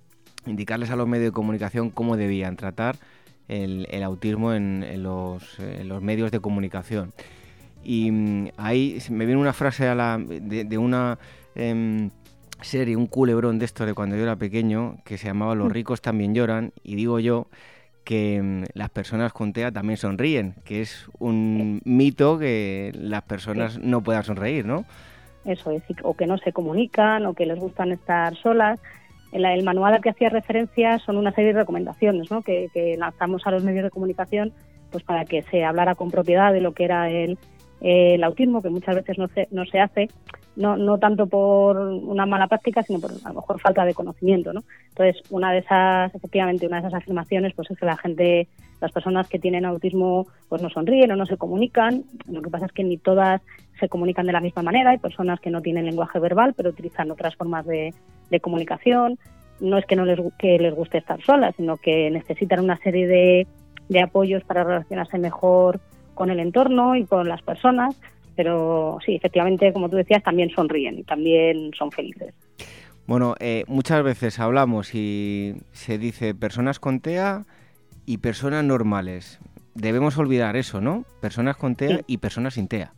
indicarles 0.47 0.89
a 0.89 0.95
los 0.95 1.07
medios 1.07 1.27
de 1.27 1.31
comunicación 1.31 1.91
cómo 1.91 2.17
debían 2.17 2.55
tratar 2.55 2.97
el, 3.47 4.01
autismo 4.01 4.53
en, 4.53 5.03
los, 5.03 5.59
medios 6.01 6.31
de 6.31 6.39
comunicación. 6.39 7.13
Y 7.83 8.09
mm, 8.09 8.50
ahí 8.57 8.97
me 9.12 9.27
viene 9.27 9.39
una 9.39 9.53
frase 9.53 9.88
a 9.88 9.93
la, 9.93 10.17
de, 10.17 10.77
una 10.79 11.19
em, 11.53 12.09
serie, 12.62 12.95
un 12.95 13.05
culebrón 13.05 13.59
de 13.59 13.65
esto 13.65 13.85
de 13.85 13.93
cuando 13.93 14.15
yo 14.15 14.24
era 14.24 14.35
pequeño, 14.35 14.97
que 15.05 15.19
se 15.19 15.27
llamaba 15.27 15.53
Los 15.53 15.71
ricos 15.71 16.01
también 16.01 16.33
lloran, 16.33 16.74
y 16.83 16.95
digo 16.95 17.19
yo 17.19 17.50
que 18.05 18.41
mm, 18.41 18.63
las 18.74 18.89
personas 18.89 19.33
con 19.33 19.51
TEA 19.51 19.71
también 19.71 19.97
sonríen, 19.97 20.55
que 20.63 20.81
es 20.81 21.09
un 21.19 21.81
mito 21.83 22.39
que 22.39 22.91
las 22.95 23.24
personas 23.24 23.77
no 23.79 24.01
puedan 24.01 24.24
sonreír, 24.24 24.65
¿no? 24.65 24.85
Eso 25.43 25.71
es, 25.71 25.83
o 26.03 26.15
que 26.15 26.25
no 26.25 26.38
se 26.38 26.53
comunican, 26.53 27.25
o 27.25 27.33
que 27.33 27.45
les 27.45 27.59
gustan 27.59 27.91
estar 27.91 28.35
solas 28.38 28.79
el, 29.43 29.63
manual 29.63 29.93
al 29.93 30.01
que 30.01 30.09
hacía 30.09 30.29
referencia 30.29 31.00
son 31.00 31.17
una 31.17 31.31
serie 31.31 31.53
de 31.53 31.59
recomendaciones 31.59 32.31
¿no? 32.31 32.41
que, 32.41 32.69
lanzamos 32.97 33.45
a 33.45 33.51
los 33.51 33.63
medios 33.63 33.83
de 33.83 33.89
comunicación 33.89 34.53
pues 34.91 35.03
para 35.03 35.25
que 35.25 35.41
se 35.43 35.65
hablara 35.65 35.95
con 35.95 36.12
propiedad 36.12 36.53
de 36.53 36.62
lo 36.62 36.74
que 36.74 36.85
era 36.85 37.09
el, 37.09 37.38
el 37.82 38.24
autismo, 38.24 38.62
que 38.62 38.70
muchas 38.70 38.96
veces 38.96 39.17
no 39.17 39.27
se, 39.27 39.48
no 39.51 39.65
se 39.65 39.79
hace, 39.79 40.10
no, 40.55 40.77
no 40.77 40.98
tanto 40.98 41.27
por 41.27 41.77
una 41.77 42.25
mala 42.25 42.48
práctica, 42.48 42.84
sino 42.84 43.00
por 43.00 43.12
a 43.12 43.29
lo 43.29 43.36
mejor 43.36 43.60
falta 43.60 43.86
de 43.86 43.94
conocimiento. 43.94 44.53
¿no? 44.53 44.63
Entonces, 44.89 45.22
una 45.29 45.51
de 45.51 45.60
esas, 45.60 46.13
efectivamente, 46.15 46.67
una 46.67 46.82
de 46.82 46.88
esas 46.88 47.01
afirmaciones 47.01 47.53
pues 47.53 47.70
es 47.72 47.77
que 47.77 47.86
la 47.86 47.98
gente, 47.98 48.48
las 48.82 48.91
personas 48.91 49.27
que 49.27 49.39
tienen 49.39 49.65
autismo, 49.65 50.27
pues 50.48 50.62
no 50.62 50.70
sonríen 50.70 51.12
o 51.12 51.15
no 51.15 51.25
se 51.25 51.38
comunican. 51.38 52.03
Lo 52.27 52.41
que 52.41 52.50
pasa 52.50 52.67
es 52.67 52.72
que 52.72 52.84
ni 52.84 52.98
todas 52.98 53.41
se 53.79 53.89
comunican 53.89 54.25
de 54.25 54.34
la 54.34 54.41
misma 54.41 54.63
manera. 54.63 54.91
Hay 54.91 54.98
personas 54.98 55.39
que 55.39 55.50
no 55.50 55.62
tienen 55.62 55.86
lenguaje 55.86 56.20
verbal, 56.20 56.53
pero 56.55 56.70
utilizan 56.70 57.12
otras 57.12 57.36
formas 57.36 57.65
de, 57.65 57.94
de 58.29 58.39
comunicación. 58.39 59.20
No 59.60 59.77
es 59.77 59.86
que 59.86 59.96
no 59.96 60.05
les, 60.05 60.20
que 60.38 60.58
les 60.60 60.74
guste 60.74 60.98
estar 60.98 61.22
solas, 61.22 61.55
sino 61.55 61.77
que 61.77 62.10
necesitan 62.12 62.62
una 62.62 62.77
serie 62.77 63.08
de, 63.08 63.48
de 63.89 64.01
apoyos 64.01 64.44
para 64.44 64.63
relacionarse 64.63 65.17
mejor 65.17 65.79
con 66.15 66.31
el 66.31 66.39
entorno 66.39 66.95
y 66.95 67.05
con 67.05 67.27
las 67.27 67.41
personas. 67.43 67.95
Pero 68.36 68.98
sí, 69.05 69.15
efectivamente, 69.15 69.72
como 69.72 69.89
tú 69.89 69.95
decías, 69.95 70.24
también 70.24 70.50
sonríen 70.50 71.00
y 71.00 71.03
también 71.03 71.72
son 71.77 71.91
felices. 71.91 72.34
Bueno, 73.07 73.36
eh, 73.39 73.63
muchas 73.67 74.03
veces 74.03 74.39
hablamos 74.39 74.95
y 74.95 75.55
se 75.72 75.98
dice 76.00 76.34
personas 76.34 76.79
con 76.79 77.00
TEA 77.00 77.45
y 78.05 78.17
personas 78.17 78.63
normales. 78.63 79.39
Debemos 79.75 80.17
olvidar 80.17 80.55
eso, 80.55 80.81
¿no? 80.81 81.05
Personas 81.22 81.55
con 81.55 81.75
TEA 81.75 82.01
y 82.07 82.17
personas 82.17 82.55
sin 82.55 82.67
TEA. 82.67 82.91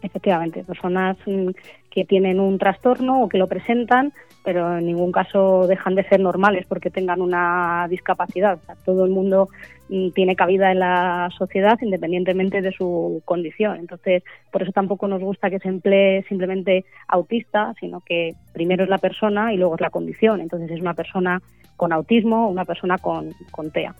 Efectivamente, 0.00 0.64
personas 0.64 1.16
mm, 1.26 1.50
que 1.90 2.04
tienen 2.04 2.40
un 2.40 2.58
trastorno 2.58 3.22
o 3.22 3.28
que 3.28 3.38
lo 3.38 3.46
presentan, 3.46 4.12
pero 4.44 4.78
en 4.78 4.86
ningún 4.86 5.12
caso 5.12 5.66
dejan 5.66 5.94
de 5.94 6.04
ser 6.04 6.20
normales 6.20 6.66
porque 6.68 6.90
tengan 6.90 7.20
una 7.20 7.86
discapacidad. 7.88 8.58
todo 8.84 9.04
el 9.04 9.10
mundo 9.10 9.48
tiene 9.88 10.36
cabida 10.36 10.72
en 10.72 10.80
la 10.80 11.30
sociedad 11.36 11.78
independientemente 11.82 12.62
de 12.62 12.72
su 12.72 13.22
condición. 13.24 13.78
Entonces, 13.78 14.22
por 14.50 14.62
eso 14.62 14.72
tampoco 14.72 15.08
nos 15.08 15.20
gusta 15.20 15.50
que 15.50 15.58
se 15.58 15.68
emplee 15.68 16.24
simplemente 16.28 16.84
autista, 17.08 17.74
sino 17.78 18.00
que 18.00 18.34
primero 18.52 18.84
es 18.84 18.90
la 18.90 18.98
persona 18.98 19.52
y 19.52 19.56
luego 19.56 19.74
es 19.74 19.80
la 19.80 19.90
condición. 19.90 20.40
Entonces, 20.40 20.70
es 20.70 20.80
una 20.80 20.94
persona 20.94 21.42
con 21.76 21.92
autismo 21.92 22.46
o 22.46 22.50
una 22.50 22.64
persona 22.64 22.98
con, 22.98 23.30
con 23.50 23.70
TEA. 23.70 23.94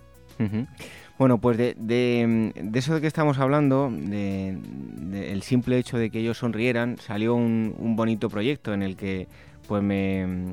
Bueno, 1.16 1.38
pues 1.38 1.56
de, 1.56 1.74
de, 1.78 2.78
eso 2.78 2.94
de 2.94 3.00
que 3.00 3.06
estamos 3.06 3.38
hablando, 3.38 3.88
del 3.88 4.60
de, 5.10 5.40
simple 5.42 5.78
hecho 5.78 5.96
de 5.96 6.10
que 6.10 6.18
ellos 6.18 6.38
sonrieran, 6.38 6.98
salió 6.98 7.36
un, 7.36 7.94
bonito 7.94 8.28
proyecto 8.28 8.74
en 8.74 8.82
el 8.82 8.96
que 8.96 9.28
pues 9.66 9.82
me 9.82 10.52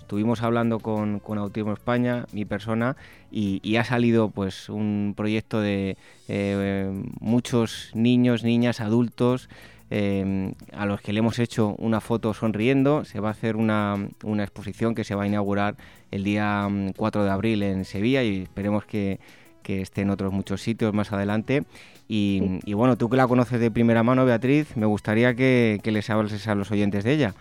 estuvimos 0.00 0.42
hablando 0.42 0.78
con, 0.78 1.18
con, 1.20 1.38
Autismo 1.38 1.72
España, 1.72 2.26
mi 2.32 2.44
persona, 2.44 2.96
y, 3.30 3.76
ha 3.76 3.84
salido 3.84 4.30
pues 4.30 4.68
un 4.68 5.14
proyecto 5.16 5.60
de 5.60 5.96
eh, 6.28 7.02
muchos 7.20 7.90
niños, 7.94 8.44
niñas, 8.44 8.80
adultos 8.80 9.48
eh, 9.90 10.52
a 10.72 10.86
los 10.86 11.00
que 11.00 11.12
le 11.12 11.18
hemos 11.18 11.38
hecho 11.38 11.74
una 11.78 12.00
foto 12.00 12.34
sonriendo. 12.34 13.04
Se 13.04 13.20
va 13.20 13.28
a 13.28 13.32
hacer 13.32 13.56
una, 13.56 13.96
una 14.22 14.42
exposición 14.42 14.94
que 14.94 15.04
se 15.04 15.14
va 15.14 15.24
a 15.24 15.26
inaugurar 15.26 15.76
el 16.10 16.24
día 16.24 16.68
4 16.96 17.20
mm, 17.20 17.24
de 17.24 17.30
abril 17.30 17.62
en 17.62 17.84
Sevilla 17.84 18.22
y 18.22 18.42
esperemos 18.42 18.84
que 18.84 19.18
que 19.62 19.82
esté 19.82 20.02
en 20.02 20.10
otros 20.10 20.32
muchos 20.32 20.62
sitios 20.62 20.92
más 20.92 21.12
adelante. 21.12 21.64
Y, 22.08 22.72
bueno, 22.74 22.96
tú 22.96 23.08
que 23.08 23.16
la 23.16 23.28
conoces 23.28 23.60
de 23.60 23.70
primera 23.70 24.02
mano, 24.02 24.24
Beatriz, 24.24 24.76
me 24.76 24.86
gustaría 24.86 25.34
que, 25.34 25.80
les 25.84 26.10
hables 26.10 26.48
a 26.48 26.56
los 26.56 26.70
oyentes 26.72 27.04
de 27.04 27.12
ella. 27.12 27.34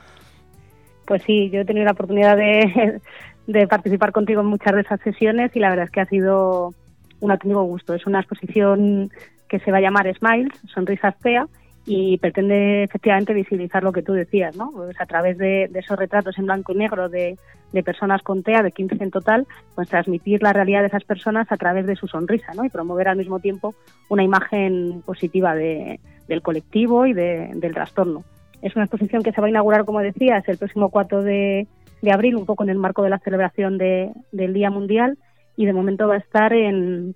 Pues 1.09 1.23
sí, 1.23 1.49
yo 1.49 1.61
he 1.61 1.65
tenido 1.65 1.85
la 1.85 1.93
oportunidad 1.93 2.37
de, 3.47 3.67
participar 3.67 4.11
contigo 4.11 4.41
en 4.41 4.45
muchas 4.47 4.75
de 4.75 4.81
esas 4.81 5.01
sesiones 5.01 5.49
y 5.55 5.59
la 5.59 5.71
verdad 5.71 5.85
es 5.85 5.91
que 5.91 6.01
ha 6.01 6.05
sido 6.05 6.75
un 7.19 7.31
auténtico 7.31 7.63
gusto. 7.63 7.95
Es 7.95 8.05
una 8.05 8.19
exposición 8.19 9.09
que 9.47 9.57
se 9.57 9.71
va 9.71 9.79
a 9.79 9.81
llamar 9.81 10.13
Smiles, 10.15 10.53
Sonrisas 10.71 11.15
PEA, 11.15 11.47
y 11.87 12.19
pretende 12.19 12.83
efectivamente 12.83 13.33
visibilizar 13.33 13.81
lo 13.81 13.91
que 13.91 14.03
tú 14.03 14.13
decías, 14.13 14.55
¿no? 14.55 14.71
Pues 14.71 15.01
a 15.01 15.07
través 15.07 15.39
de, 15.39 15.63
esos 15.73 15.97
retratos 15.97 16.37
en 16.37 16.45
blanco 16.45 16.73
y 16.73 16.75
negro 16.75 17.09
de, 17.09 17.39
personas 17.83 18.21
con 18.21 18.43
TEA, 18.43 18.61
de 18.61 18.71
15 18.71 19.03
en 19.03 19.09
total, 19.09 19.47
pues 19.73 19.89
transmitir 19.89 20.43
la 20.43 20.53
realidad 20.53 20.81
de 20.81 20.89
esas 20.89 21.05
personas 21.05 21.51
a 21.51 21.57
través 21.57 21.87
de 21.87 21.95
su 21.95 22.07
sonrisa, 22.07 22.53
¿no? 22.53 22.65
Y 22.65 22.69
promover 22.69 23.07
al 23.07 23.17
mismo 23.17 23.39
tiempo 23.39 23.73
una 24.09 24.21
imagen 24.21 25.01
positiva 25.03 25.55
de, 25.55 25.99
del 26.27 26.43
colectivo 26.43 27.07
y 27.07 27.13
del 27.13 27.73
trastorno. 27.73 28.23
Es 28.61 28.75
una 28.75 28.85
exposición 28.85 29.23
que 29.23 29.31
se 29.31 29.41
va 29.41 29.47
a 29.47 29.49
inaugurar, 29.49 29.85
como 29.85 29.99
decías, 29.99 30.47
el 30.47 30.57
próximo 30.57 30.89
4 30.89 31.23
de, 31.23 31.67
abril, 32.11 32.35
un 32.35 32.45
poco 32.45 32.63
en 32.63 32.69
el 32.69 32.77
marco 32.77 33.03
de 33.03 33.09
la 33.09 33.19
celebración 33.19 33.77
del 33.77 34.53
Día 34.53 34.69
Mundial, 34.69 35.17
y 35.55 35.65
de 35.65 35.73
momento 35.73 36.07
va 36.07 36.15
a 36.15 36.19
estar 36.19 36.53
en, 36.53 37.15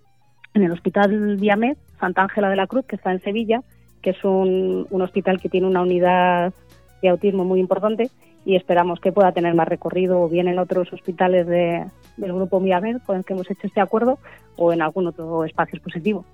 en 0.53 0.63
el 0.63 0.71
Hospital 0.71 1.37
Viamed, 1.37 1.77
Santa 1.99 2.23
Ángela 2.23 2.49
de 2.49 2.55
la 2.55 2.67
Cruz, 2.67 2.85
que 2.85 2.95
está 2.95 3.11
en 3.11 3.21
Sevilla, 3.21 3.61
que 4.01 4.11
es 4.11 4.23
un, 4.23 4.87
hospital 4.91 5.39
que 5.39 5.49
tiene 5.49 5.67
una 5.67 5.81
unidad 5.81 6.53
de 7.01 7.09
autismo 7.09 7.45
muy 7.45 7.59
importante 7.59 8.09
y 8.45 8.55
esperamos 8.55 8.99
que 8.99 9.11
pueda 9.11 9.31
tener 9.31 9.55
más 9.55 9.67
recorrido 9.67 10.21
o 10.21 10.29
bien 10.29 10.47
en 10.47 10.59
otros 10.59 10.91
hospitales 10.91 11.47
de, 11.47 11.85
del 12.17 12.33
grupo 12.33 12.59
Miamed 12.59 12.97
con 13.05 13.17
el 13.17 13.25
que 13.25 13.33
hemos 13.33 13.49
hecho 13.49 13.67
este 13.67 13.81
acuerdo 13.81 14.19
o 14.57 14.73
en 14.73 14.81
algún 14.81 15.07
otro 15.07 15.45
espacio 15.45 15.77
expositivo. 15.77 16.25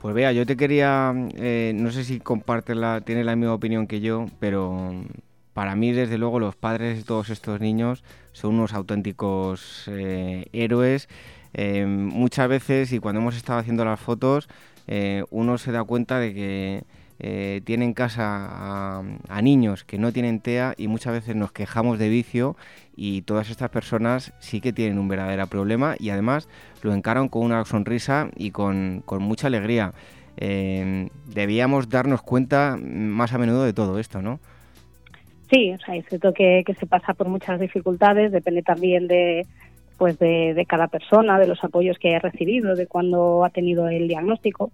Pues 0.00 0.14
vea, 0.14 0.32
yo 0.32 0.46
te 0.46 0.56
quería, 0.56 1.12
eh, 1.36 1.72
no 1.74 1.90
sé 1.90 2.04
si 2.04 2.20
comparte 2.20 2.74
la, 2.74 3.02
tiene 3.02 3.22
la 3.22 3.36
misma 3.36 3.52
opinión 3.52 3.86
que 3.86 4.00
yo, 4.00 4.28
pero 4.38 4.94
para 5.52 5.76
mí 5.76 5.92
desde 5.92 6.16
luego 6.16 6.40
los 6.40 6.56
padres 6.56 6.96
de 6.96 7.04
todos 7.04 7.28
estos 7.28 7.60
niños 7.60 8.02
son 8.32 8.54
unos 8.54 8.72
auténticos 8.72 9.84
eh, 9.88 10.46
héroes. 10.54 11.08
Eh, 11.52 11.84
muchas 11.84 12.48
veces 12.48 12.92
y 12.92 12.98
cuando 12.98 13.20
hemos 13.20 13.36
estado 13.36 13.58
haciendo 13.58 13.84
las 13.84 14.00
fotos, 14.00 14.48
uno 15.30 15.58
se 15.58 15.70
da 15.70 15.84
cuenta 15.84 16.18
de 16.18 16.34
que 16.34 16.84
eh, 17.22 17.60
tiene 17.64 17.84
en 17.84 17.92
casa 17.92 18.98
a, 19.28 19.42
niños 19.42 19.84
que 19.84 19.98
no 19.98 20.10
tienen 20.10 20.40
TEA 20.40 20.72
y 20.78 20.88
muchas 20.88 21.12
veces 21.12 21.36
nos 21.36 21.52
quejamos 21.52 21.98
de 21.98 22.08
vicio 22.08 22.56
y 22.96 23.22
todas 23.22 23.50
estas 23.50 23.68
personas 23.68 24.32
sí 24.38 24.62
que 24.62 24.72
tienen 24.72 24.98
un 24.98 25.08
verdadero 25.08 25.46
problema 25.46 25.96
y 25.98 26.08
además 26.08 26.48
lo 26.82 26.94
encaran 26.94 27.28
con 27.28 27.42
una 27.42 27.62
sonrisa 27.66 28.30
y 28.36 28.52
con, 28.52 29.04
mucha 29.18 29.48
alegría. 29.48 29.92
Eh, 30.38 31.10
debíamos 31.26 31.90
darnos 31.90 32.22
cuenta 32.22 32.78
más 32.80 33.34
a 33.34 33.38
menudo 33.38 33.64
de 33.64 33.74
todo 33.74 33.98
esto, 33.98 34.22
¿no? 34.22 34.40
Sí, 35.50 35.72
o 35.72 35.78
sea, 35.78 35.96
es 35.96 36.06
cierto 36.06 36.32
que, 36.32 36.64
se 36.78 36.86
pasa 36.86 37.12
por 37.12 37.28
muchas 37.28 37.60
dificultades, 37.60 38.32
depende 38.32 38.62
también 38.62 39.08
de, 39.08 39.46
pues 39.98 40.18
de, 40.18 40.54
de, 40.54 40.64
cada 40.64 40.88
persona, 40.88 41.38
de 41.38 41.48
los 41.48 41.62
apoyos 41.64 41.98
que 41.98 42.08
haya 42.08 42.20
recibido, 42.20 42.76
de 42.76 42.86
cuando 42.86 43.44
ha 43.44 43.50
tenido 43.50 43.88
el 43.88 44.08
diagnóstico 44.08 44.70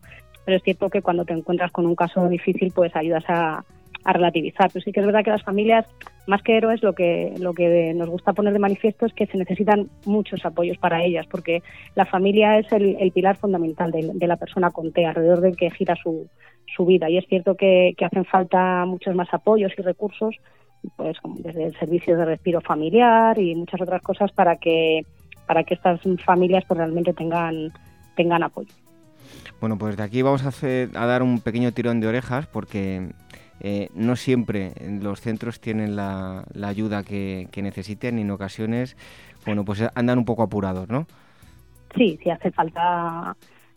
pero 0.46 0.58
es 0.58 0.62
cierto 0.62 0.88
que 0.88 1.02
cuando 1.02 1.24
te 1.24 1.32
encuentras 1.32 1.72
con 1.72 1.86
un 1.86 1.96
caso 1.96 2.26
difícil, 2.28 2.72
pues 2.74 2.94
ayudas 2.94 3.24
a, 3.28 3.64
relativizar. 4.04 4.70
Pero 4.72 4.84
sí 4.84 4.92
que 4.92 5.00
es 5.00 5.06
verdad 5.06 5.24
que 5.24 5.32
las 5.32 5.42
familias, 5.42 5.84
más 6.28 6.40
que 6.40 6.56
héroes, 6.56 6.80
lo 6.80 6.92
que, 6.92 7.34
lo 7.40 7.54
que 7.54 7.92
nos 7.92 8.08
gusta 8.08 8.34
poner 8.34 8.52
de 8.52 8.60
manifiesto 8.60 9.04
es 9.04 9.12
que 9.12 9.26
se 9.26 9.36
necesitan 9.36 9.88
muchos 10.04 10.46
apoyos 10.46 10.78
para 10.78 11.02
ellas, 11.02 11.26
porque 11.28 11.64
la 11.96 12.06
familia 12.06 12.56
es 12.60 12.70
el, 12.70 13.10
pilar 13.10 13.36
fundamental 13.36 13.90
de, 13.90 14.26
la 14.28 14.36
persona 14.36 14.70
con 14.70 14.92
TEA, 14.92 15.08
alrededor 15.08 15.40
del 15.40 15.56
que 15.56 15.72
gira 15.72 15.96
su, 15.96 16.28
su 16.76 16.86
vida. 16.86 17.10
Y 17.10 17.18
es 17.18 17.26
cierto 17.26 17.56
que, 17.56 17.96
hacen 18.00 18.24
falta 18.24 18.84
muchos 18.86 19.12
más 19.16 19.34
apoyos 19.34 19.72
y 19.76 19.82
recursos, 19.82 20.36
pues 20.94 21.16
desde 21.38 21.64
el 21.64 21.76
servicio 21.76 22.16
de 22.16 22.26
respiro 22.26 22.60
familiar 22.60 23.36
y 23.40 23.56
muchas 23.56 23.80
otras 23.80 24.02
cosas 24.02 24.30
para 24.30 24.54
que, 24.54 25.04
para 25.48 25.64
que 25.64 25.74
estas 25.74 26.00
familias 26.24 26.62
pues, 26.68 26.78
realmente 26.78 27.12
tengan, 27.12 27.72
tengan 28.14 28.44
apoyo. 28.44 28.72
Bueno, 29.60 29.78
pues 29.78 29.96
de 29.96 30.02
aquí 30.02 30.22
vamos 30.22 30.44
a, 30.44 30.48
hacer, 30.48 30.90
a 30.94 31.06
dar 31.06 31.22
un 31.22 31.40
pequeño 31.40 31.72
tirón 31.72 32.00
de 32.00 32.08
orejas 32.08 32.46
porque 32.46 33.10
eh, 33.60 33.88
no 33.94 34.16
siempre 34.16 34.72
los 35.00 35.20
centros 35.20 35.60
tienen 35.60 35.96
la, 35.96 36.44
ayuda 36.62 37.02
que, 37.02 37.48
necesiten 37.56 38.18
y 38.18 38.22
en 38.22 38.30
ocasiones, 38.30 38.96
bueno, 39.46 39.64
pues 39.64 39.82
andan 39.94 40.18
un 40.18 40.24
poco 40.24 40.42
apurados, 40.42 40.88
¿no? 40.88 41.06
sí, 41.96 42.18
sí 42.22 42.30
hace 42.30 42.50
falta 42.50 43.34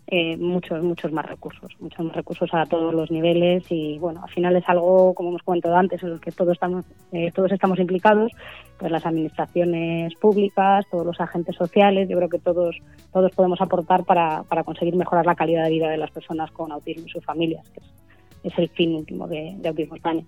eh, 0.07 0.35
muchos, 0.37 0.83
muchos 0.83 1.11
más 1.11 1.25
recursos, 1.25 1.71
muchos 1.79 2.05
más 2.05 2.15
recursos 2.15 2.49
a 2.53 2.65
todos 2.65 2.93
los 2.93 3.11
niveles 3.11 3.63
y 3.69 3.97
bueno, 3.99 4.23
al 4.23 4.29
final 4.29 4.55
es 4.55 4.67
algo, 4.67 5.13
como 5.13 5.29
hemos 5.29 5.43
comentado 5.43 5.75
antes, 5.75 6.01
en 6.03 6.09
el 6.09 6.19
que 6.19 6.31
todos 6.31 6.53
estamos, 6.53 6.85
eh, 7.11 7.31
todos 7.31 7.51
estamos 7.51 7.79
implicados, 7.79 8.31
pues 8.79 8.91
las 8.91 9.05
administraciones 9.05 10.15
públicas, 10.15 10.85
todos 10.89 11.05
los 11.05 11.19
agentes 11.19 11.55
sociales, 11.55 12.07
yo 12.09 12.17
creo 12.17 12.29
que 12.29 12.39
todos, 12.39 12.77
todos 13.11 13.31
podemos 13.33 13.59
aportar 13.61 14.05
para, 14.05 14.43
para 14.43 14.63
conseguir 14.63 14.95
mejorar 14.95 15.25
la 15.25 15.35
calidad 15.35 15.65
de 15.65 15.69
vida 15.69 15.89
de 15.89 15.97
las 15.97 16.11
personas 16.11 16.49
con 16.51 16.71
autismo 16.71 17.05
y 17.05 17.09
sus 17.09 17.23
familias, 17.23 17.69
que 17.69 17.81
es, 18.47 18.57
el 18.57 18.69
fin 18.69 18.95
último 18.95 19.27
de, 19.27 19.55
de 19.57 19.69
Autismo 19.69 19.95
España. 19.95 20.23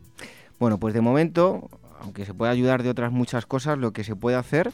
Bueno, 0.60 0.78
pues 0.78 0.94
de 0.94 1.02
momento, 1.02 1.70
aunque 2.02 2.26
se 2.26 2.34
puede 2.34 2.52
ayudar 2.52 2.84
de 2.84 2.90
otras 2.90 3.12
muchas 3.12 3.46
cosas, 3.46 3.78
lo 3.78 3.94
que 3.94 4.04
se 4.04 4.18
puede 4.18 4.36
hacer 4.36 4.72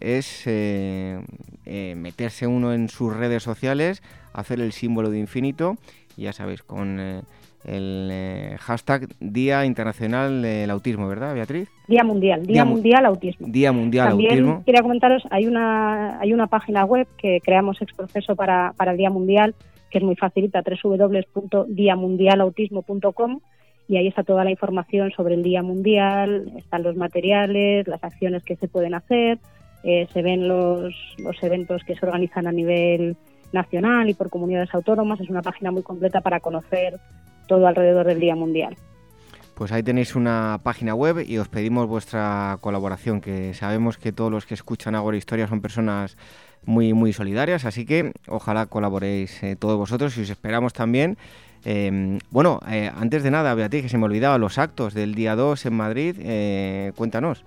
es 0.00 0.42
eh, 0.46 1.20
eh, 1.64 1.94
meterse 1.96 2.46
uno 2.46 2.72
en 2.72 2.88
sus 2.88 3.14
redes 3.16 3.42
sociales, 3.42 4.02
hacer 4.32 4.60
el 4.60 4.72
símbolo 4.72 5.10
de 5.10 5.18
infinito, 5.18 5.76
ya 6.16 6.32
sabéis, 6.32 6.62
con 6.62 7.00
eh, 7.00 7.22
el 7.64 8.56
hashtag 8.58 9.08
Día 9.20 9.64
Internacional 9.64 10.42
del 10.42 10.70
Autismo, 10.70 11.08
¿verdad, 11.08 11.34
Beatriz? 11.34 11.68
Día 11.88 12.04
Mundial, 12.04 12.46
Día, 12.46 12.64
Mundial 12.64 13.06
Autismo. 13.06 13.46
Día 13.48 13.72
Mundial 13.72 14.08
También 14.08 14.30
Autismo. 14.32 14.62
quería 14.64 14.82
comentaros, 14.82 15.22
hay 15.30 15.46
una, 15.46 16.20
hay 16.20 16.32
una 16.32 16.46
página 16.46 16.84
web 16.84 17.08
que 17.16 17.40
creamos 17.42 17.82
ex 17.82 17.92
proceso 17.94 18.36
para, 18.36 18.72
para 18.76 18.92
el 18.92 18.98
Día 18.98 19.10
Mundial, 19.10 19.54
que 19.90 19.98
es 19.98 20.04
muy 20.04 20.16
facilita, 20.16 20.62
www.diamundialautismo.com 20.62 23.40
y 23.86 23.96
ahí 23.96 24.08
está 24.08 24.22
toda 24.22 24.44
la 24.44 24.50
información 24.50 25.10
sobre 25.12 25.34
el 25.34 25.42
Día 25.42 25.62
Mundial, 25.62 26.52
están 26.56 26.82
los 26.82 26.96
materiales, 26.96 27.86
las 27.86 28.02
acciones 28.02 28.42
que 28.42 28.56
se 28.56 28.68
pueden 28.68 28.94
hacer, 28.94 29.38
eh, 29.82 30.06
se 30.12 30.22
ven 30.22 30.48
los, 30.48 30.94
los 31.18 31.42
eventos 31.42 31.82
que 31.84 31.94
se 31.94 32.06
organizan 32.06 32.46
a 32.46 32.52
nivel 32.52 33.16
nacional 33.52 34.08
y 34.08 34.14
por 34.14 34.30
comunidades 34.30 34.74
autónomas. 34.74 35.20
Es 35.20 35.28
una 35.28 35.42
página 35.42 35.70
muy 35.70 35.82
completa 35.82 36.22
para 36.22 36.40
conocer 36.40 36.98
todo 37.46 37.66
alrededor 37.66 38.06
del 38.06 38.20
Día 38.20 38.36
Mundial. 38.36 38.76
Pues 39.54 39.70
ahí 39.70 39.82
tenéis 39.82 40.16
una 40.16 40.58
página 40.62 40.94
web 40.94 41.24
y 41.26 41.38
os 41.38 41.48
pedimos 41.48 41.86
vuestra 41.86 42.58
colaboración, 42.60 43.20
que 43.20 43.54
sabemos 43.54 43.98
que 43.98 44.12
todos 44.12 44.30
los 44.30 44.46
que 44.46 44.54
escuchan 44.54 44.96
Agora 44.96 45.16
Historia 45.16 45.46
son 45.46 45.60
personas 45.60 46.16
muy, 46.64 46.92
muy 46.92 47.12
solidarias, 47.12 47.64
así 47.64 47.86
que 47.86 48.12
ojalá 48.26 48.66
colaboréis 48.66 49.42
eh, 49.42 49.54
todos 49.56 49.78
vosotros 49.78 50.16
y 50.18 50.22
os 50.22 50.30
esperamos 50.30 50.72
también. 50.72 51.16
Eh, 51.64 52.18
bueno, 52.30 52.60
eh, 52.70 52.90
antes 52.94 53.22
de 53.22 53.30
nada, 53.30 53.54
Beatriz, 53.54 53.82
que 53.82 53.88
se 53.88 53.98
me 53.98 54.04
olvidaba 54.04 54.38
los 54.38 54.58
actos 54.58 54.92
del 54.92 55.14
día 55.14 55.34
2 55.34 55.66
en 55.66 55.74
Madrid, 55.74 56.16
eh, 56.20 56.92
cuéntanos. 56.94 57.44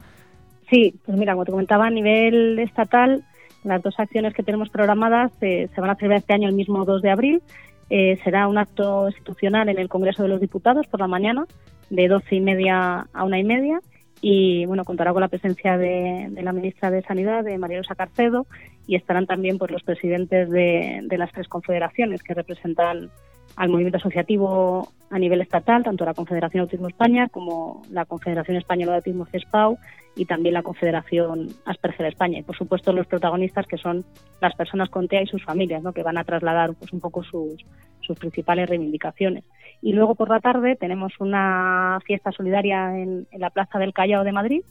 Sí, 0.69 0.95
pues 1.05 1.17
mira, 1.17 1.33
como 1.33 1.45
te 1.45 1.51
comentaba, 1.51 1.87
a 1.87 1.91
nivel 1.91 2.57
estatal, 2.59 3.23
las 3.63 3.81
dos 3.81 3.99
acciones 3.99 4.33
que 4.33 4.43
tenemos 4.43 4.69
programadas 4.69 5.31
se 5.39 5.69
van 5.77 5.89
a 5.89 5.95
celebrar 5.95 6.19
este 6.19 6.33
año 6.33 6.49
el 6.49 6.55
mismo 6.55 6.83
2 6.83 7.01
de 7.01 7.11
abril. 7.11 7.41
Eh, 7.89 8.19
será 8.23 8.47
un 8.47 8.57
acto 8.57 9.07
institucional 9.07 9.69
en 9.69 9.79
el 9.79 9.89
Congreso 9.89 10.23
de 10.23 10.29
los 10.29 10.41
Diputados 10.41 10.87
por 10.87 10.99
la 10.99 11.07
mañana, 11.07 11.45
de 11.89 12.07
12 12.07 12.35
y 12.35 12.41
media 12.41 13.07
a 13.13 13.23
una 13.23 13.39
y 13.39 13.43
media. 13.43 13.79
Y 14.19 14.65
bueno, 14.65 14.83
contará 14.83 15.13
con 15.13 15.21
la 15.21 15.27
presencia 15.27 15.77
de, 15.77 16.27
de 16.31 16.41
la 16.41 16.51
ministra 16.51 16.89
de 16.89 17.03
Sanidad, 17.03 17.43
de 17.43 17.57
María 17.57 17.77
Rosa 17.77 17.95
Carcedo, 17.95 18.47
y 18.87 18.95
estarán 18.95 19.27
también 19.27 19.57
pues, 19.57 19.71
los 19.71 19.83
presidentes 19.83 20.49
de, 20.49 21.01
de 21.03 21.17
las 21.17 21.31
tres 21.31 21.47
confederaciones 21.47 22.23
que 22.23 22.33
representan 22.33 23.11
al 23.57 23.69
movimiento 23.69 23.97
asociativo 23.97 24.87
a 25.09 25.19
nivel 25.19 25.41
estatal, 25.41 25.83
tanto 25.83 26.05
la 26.05 26.13
Confederación 26.13 26.61
Autismo 26.61 26.87
España 26.87 27.27
como 27.27 27.81
la 27.89 28.05
Confederación 28.05 28.55
Española 28.55 28.93
de 28.93 28.97
Autismo 28.97 29.25
CESPAU 29.25 29.77
y 30.15 30.25
también 30.25 30.53
la 30.53 30.61
Confederación 30.61 31.49
Asperger 31.65 32.05
España. 32.05 32.39
Y 32.39 32.43
por 32.43 32.55
supuesto 32.55 32.93
los 32.93 33.07
protagonistas 33.07 33.65
que 33.65 33.77
son 33.77 34.05
las 34.41 34.55
personas 34.55 34.89
con 34.89 35.07
TEA 35.07 35.23
y 35.23 35.27
sus 35.27 35.43
familias, 35.43 35.81
¿no? 35.81 35.91
que 35.91 36.03
van 36.03 36.19
a 36.19 36.23
trasladar 36.23 36.75
pues, 36.75 36.93
un 36.93 36.99
poco 36.99 37.23
sus, 37.23 37.65
sus 38.01 38.17
principales 38.17 38.69
reivindicaciones. 38.69 39.43
Y 39.81 39.93
luego 39.93 40.13
por 40.13 40.29
la 40.29 40.39
tarde 40.39 40.75
tenemos 40.75 41.13
una 41.19 41.99
fiesta 42.05 42.31
solidaria 42.31 42.95
en, 42.97 43.27
la 43.37 43.49
Plaza 43.49 43.79
del 43.79 43.93
Callao 43.93 44.23
de 44.23 44.31
Madrid, 44.31 44.61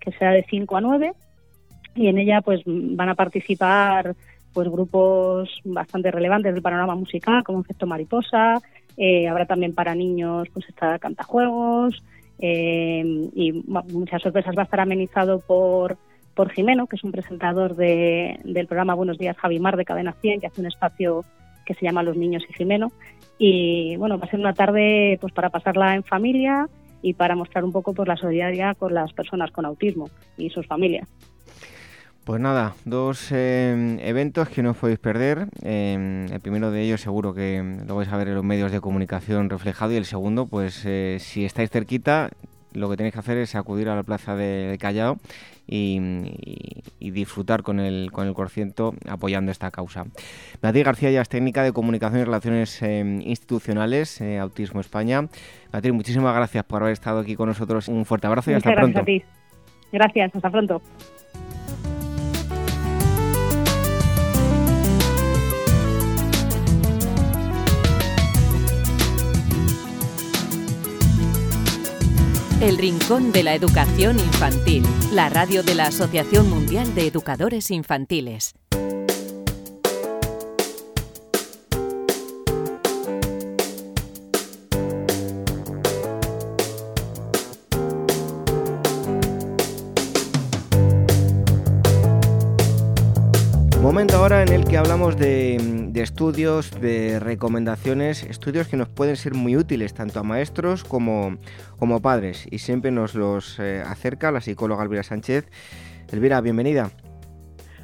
que 0.00 0.12
será 0.12 0.32
de 0.32 0.44
5 0.48 0.76
a 0.76 0.80
9, 0.82 1.12
y 1.94 2.08
en 2.08 2.18
ella 2.18 2.42
pues 2.42 2.60
van 2.66 3.08
a 3.08 3.14
participar 3.14 4.14
pues 4.54 4.68
grupos 4.70 5.50
bastante 5.64 6.10
relevantes 6.10 6.54
del 6.54 6.62
panorama 6.62 6.94
musical, 6.94 7.44
como 7.44 7.60
Efecto 7.60 7.86
Mariposa, 7.86 8.62
eh, 8.96 9.28
habrá 9.28 9.44
también 9.44 9.74
para 9.74 9.94
niños, 9.94 10.48
pues 10.52 10.68
está 10.68 10.98
Cantajuegos, 10.98 12.02
eh, 12.38 13.02
y 13.34 13.52
muchas 13.92 14.22
sorpresas 14.22 14.56
va 14.56 14.62
a 14.62 14.64
estar 14.64 14.80
amenizado 14.80 15.40
por, 15.40 15.98
por 16.34 16.50
Jimeno, 16.50 16.86
que 16.86 16.96
es 16.96 17.04
un 17.04 17.12
presentador 17.12 17.76
de, 17.76 18.38
del 18.44 18.66
programa 18.66 18.94
Buenos 18.94 19.18
Días 19.18 19.36
Javimar 19.36 19.76
de 19.76 19.84
Cadena 19.84 20.14
100, 20.20 20.40
que 20.40 20.46
hace 20.46 20.60
un 20.60 20.68
espacio 20.68 21.24
que 21.66 21.74
se 21.74 21.84
llama 21.84 22.02
Los 22.02 22.16
Niños 22.16 22.44
y 22.48 22.52
Jimeno. 22.52 22.92
Y 23.38 23.96
bueno, 23.96 24.18
va 24.18 24.26
a 24.26 24.30
ser 24.30 24.40
una 24.40 24.52
tarde 24.52 25.18
pues 25.20 25.32
para 25.32 25.50
pasarla 25.50 25.94
en 25.94 26.04
familia 26.04 26.68
y 27.02 27.14
para 27.14 27.34
mostrar 27.34 27.64
un 27.64 27.72
poco 27.72 27.92
pues, 27.92 28.08
la 28.08 28.16
solidaridad 28.16 28.76
con 28.76 28.94
las 28.94 29.12
personas 29.12 29.50
con 29.50 29.66
autismo 29.66 30.08
y 30.36 30.50
sus 30.50 30.66
familias. 30.66 31.08
Pues 32.24 32.40
nada, 32.40 32.72
dos 32.86 33.30
eh, 33.32 33.98
eventos 34.00 34.48
que 34.48 34.62
no 34.62 34.70
os 34.70 34.78
podéis 34.78 34.98
perder. 34.98 35.46
Eh, 35.62 36.26
el 36.32 36.40
primero 36.40 36.70
de 36.70 36.80
ellos 36.80 37.02
seguro 37.02 37.34
que 37.34 37.62
lo 37.86 37.96
vais 37.96 38.08
a 38.10 38.16
ver 38.16 38.28
en 38.28 38.34
los 38.34 38.44
medios 38.44 38.72
de 38.72 38.80
comunicación 38.80 39.50
reflejado 39.50 39.92
y 39.92 39.96
el 39.96 40.06
segundo, 40.06 40.46
pues 40.46 40.84
eh, 40.86 41.18
si 41.20 41.44
estáis 41.44 41.68
cerquita, 41.68 42.30
lo 42.72 42.88
que 42.88 42.96
tenéis 42.96 43.12
que 43.12 43.20
hacer 43.20 43.36
es 43.36 43.54
acudir 43.54 43.90
a 43.90 43.94
la 43.94 44.04
plaza 44.04 44.34
de 44.36 44.78
Callao 44.80 45.18
y, 45.66 46.00
y, 46.40 46.82
y, 46.98 47.10
disfrutar 47.10 47.62
con 47.62 47.78
el, 47.78 48.10
con 48.10 48.26
el 48.26 48.32
corciento 48.32 48.94
apoyando 49.06 49.52
esta 49.52 49.70
causa. 49.70 50.06
Beatriz 50.62 50.84
García 50.84 51.10
ya 51.10 51.20
es 51.20 51.28
técnica 51.28 51.62
de 51.62 51.72
comunicación 51.72 52.22
y 52.22 52.24
relaciones 52.24 52.80
institucionales, 52.82 54.22
Autismo 54.40 54.80
España. 54.80 55.28
Beatriz, 55.70 55.92
muchísimas 55.92 56.34
gracias 56.34 56.64
por 56.64 56.82
haber 56.82 56.94
estado 56.94 57.20
aquí 57.20 57.36
con 57.36 57.48
nosotros. 57.48 57.86
Un 57.88 58.06
fuerte 58.06 58.26
abrazo 58.26 58.50
y 58.50 58.54
Muchas 58.54 58.66
hasta 58.66 58.80
gracias 58.80 58.94
pronto. 58.94 59.00
A 59.02 59.04
ti. 59.04 59.22
Gracias, 59.92 60.34
hasta 60.34 60.50
pronto. 60.50 60.82
El 72.64 72.78
Rincón 72.78 73.30
de 73.30 73.42
la 73.42 73.54
Educación 73.54 74.18
Infantil, 74.18 74.84
la 75.12 75.28
radio 75.28 75.62
de 75.62 75.74
la 75.74 75.88
Asociación 75.88 76.48
Mundial 76.48 76.94
de 76.94 77.06
Educadores 77.06 77.70
Infantiles. 77.70 78.54
Momento 93.82 94.16
ahora 94.16 94.42
en 94.42 94.48
el 94.48 94.64
que 94.64 94.78
hablamos 94.78 95.18
de, 95.18 95.83
de, 95.94 96.02
estudios, 96.02 96.72
de 96.80 97.20
recomendaciones, 97.20 98.24
estudios 98.24 98.66
que 98.66 98.76
nos 98.76 98.88
pueden 98.88 99.16
ser 99.16 99.34
muy 99.34 99.56
útiles 99.56 99.94
tanto 99.94 100.18
a 100.18 100.22
maestros 100.24 100.82
como, 100.82 101.38
como 101.78 102.02
padres 102.02 102.48
y 102.50 102.58
siempre 102.58 102.90
nos 102.90 103.14
los 103.14 103.60
eh, 103.60 103.80
acerca 103.80 104.32
la 104.32 104.40
psicóloga 104.40 104.82
Elvira 104.82 105.04
Sánchez. 105.04 105.48
Elvira, 106.10 106.40
bienvenida. 106.40 106.90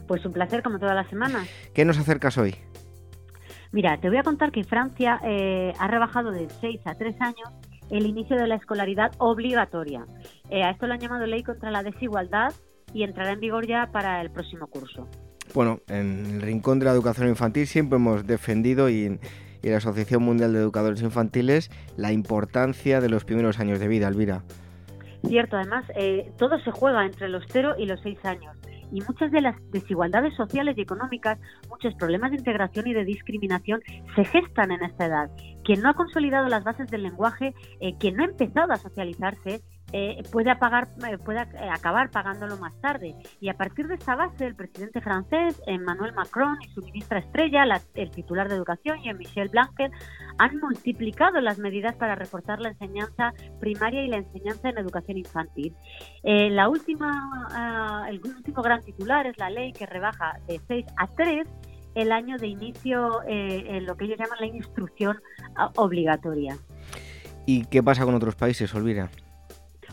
Pues 0.09 0.27
un 0.27 0.33
placer 0.33 0.62
como 0.64 0.81
todas 0.81 0.96
las 0.96 1.09
semanas. 1.09 1.49
¿Qué 1.73 1.85
nos 1.85 1.99
acercas 1.99 2.37
hoy? 2.37 2.57
Mira, 3.70 4.01
te 4.01 4.09
voy 4.09 4.18
a 4.18 4.25
contar 4.25 4.51
que 4.51 4.64
Francia 4.64 5.20
eh, 5.25 5.73
ha 5.79 5.87
rebajado 5.87 6.33
de 6.33 6.49
6 6.61 6.81
a 6.87 6.96
3 6.96 7.14
años 7.20 7.49
el 7.90 8.07
inicio 8.07 8.37
de 8.37 8.49
la 8.49 8.57
escolaridad 8.57 9.12
obligatoria. 9.18 10.05
Eh, 10.51 10.64
a 10.64 10.70
esto 10.70 10.88
lo 10.88 10.94
han 10.94 11.01
llamado 11.01 11.27
Ley 11.27 11.44
contra 11.44 11.70
la 11.70 11.85
Desigualdad 11.85 12.53
y 12.92 13.05
entrará 13.05 13.33
en 13.33 13.40
vigor 13.40 13.68
ya 13.68 13.87
para 13.92 14.20
el 14.20 14.31
próximo 14.31 14.66
curso. 14.66 15.09
Bueno, 15.55 15.81
en 15.89 16.27
el 16.27 16.43
Rincón 16.43 16.79
de 16.79 16.85
la 16.85 16.93
Educación 16.93 17.29
Infantil 17.29 17.67
siempre 17.67 17.97
hemos 17.97 18.27
defendido 18.27 18.89
y 18.89 19.19
la 19.63 19.77
Asociación 19.77 20.23
Mundial 20.23 20.53
de 20.53 20.61
Educadores 20.61 21.03
Infantiles 21.03 21.71
la 21.97 22.13
importancia 22.13 23.01
de 23.01 23.09
los 23.09 23.25
primeros 23.25 23.59
años 23.59 23.81
de 23.81 23.89
vida, 23.89 24.09
Elvira. 24.09 24.43
Cierto, 25.27 25.57
además, 25.57 25.85
eh, 25.97 26.33
todo 26.39 26.59
se 26.61 26.71
juega 26.71 27.05
entre 27.05 27.29
los 27.29 27.45
0 27.49 27.75
y 27.79 27.87
los 27.87 28.01
6 28.01 28.19
años 28.25 28.57
y 28.93 29.01
muchas 29.03 29.31
de 29.31 29.41
las 29.41 29.57
desigualdades 29.71 30.35
sociales 30.35 30.77
y 30.77 30.83
económicas, 30.83 31.39
muchos 31.69 31.95
problemas 31.95 32.31
de 32.33 32.39
integración 32.39 32.87
y 32.87 32.95
de 32.95 33.05
discriminación 33.05 33.81
se 34.15 34.25
gestan 34.25 34.73
en 34.73 34.83
esta 34.83 35.07
edad. 35.07 35.31
Quien 35.65 35.81
no 35.83 35.91
ha 35.91 35.95
consolidado 35.95 36.49
las 36.49 36.65
bases 36.65 36.89
del 36.89 37.05
lenguaje, 37.05 37.55
eh, 37.81 37.95
quien 37.99 38.17
no 38.17 38.25
ha 38.25 38.27
empezado 38.27 38.73
a 38.73 38.77
socializarse, 38.77 39.63
eh, 39.92 40.22
puede, 40.31 40.50
apagar, 40.50 40.88
eh, 41.09 41.18
puede 41.18 41.40
acabar 41.40 42.11
pagándolo 42.11 42.57
más 42.57 42.72
tarde. 42.81 43.14
Y 43.40 43.48
a 43.48 43.55
partir 43.55 43.88
de 43.88 43.94
esta 43.94 44.14
base, 44.16 44.46
el 44.46 44.55
presidente 44.55 45.00
francés, 45.00 45.61
Emmanuel 45.66 46.12
Macron, 46.14 46.59
y 46.62 46.68
su 46.70 46.83
ministra 46.83 47.18
estrella, 47.18 47.66
la, 47.66 47.81
el 47.94 48.11
titular 48.11 48.48
de 48.48 48.57
Educación, 48.57 49.00
Jean-Michel 49.03 49.48
Blanquer, 49.48 49.90
han 50.38 50.59
multiplicado 50.59 51.40
las 51.40 51.59
medidas 51.59 51.94
para 51.96 52.14
reforzar 52.14 52.61
la 52.61 52.70
enseñanza 52.70 53.33
primaria 53.61 54.03
y 54.03 54.09
la 54.09 54.18
enseñanza 54.18 54.68
en 54.68 54.79
educación 54.79 55.18
infantil. 55.18 55.74
Eh, 56.22 56.50
la 56.50 56.68
última, 56.68 58.07
uh, 58.07 58.09
el 58.09 58.20
último 58.24 58.62
gran 58.62 58.83
titular 58.83 59.26
es 59.26 59.37
la 59.38 59.50
ley 59.50 59.72
que 59.72 59.87
rebaja 59.87 60.38
de 60.46 60.61
6 60.68 60.87
a 60.96 61.07
3 61.09 61.46
el 61.94 62.12
año 62.12 62.37
de 62.38 62.46
inicio 62.46 63.22
eh, 63.26 63.64
en 63.76 63.87
lo 63.87 63.96
que 63.96 64.05
ellos 64.05 64.18
llaman 64.18 64.38
la 64.40 64.46
instrucción 64.46 65.20
ah, 65.57 65.70
obligatoria. 65.76 66.57
¿Y 67.46 67.64
qué 67.66 67.83
pasa 67.83 68.05
con 68.05 68.14
otros 68.14 68.37
países, 68.37 68.72
Olvira? 68.74 69.11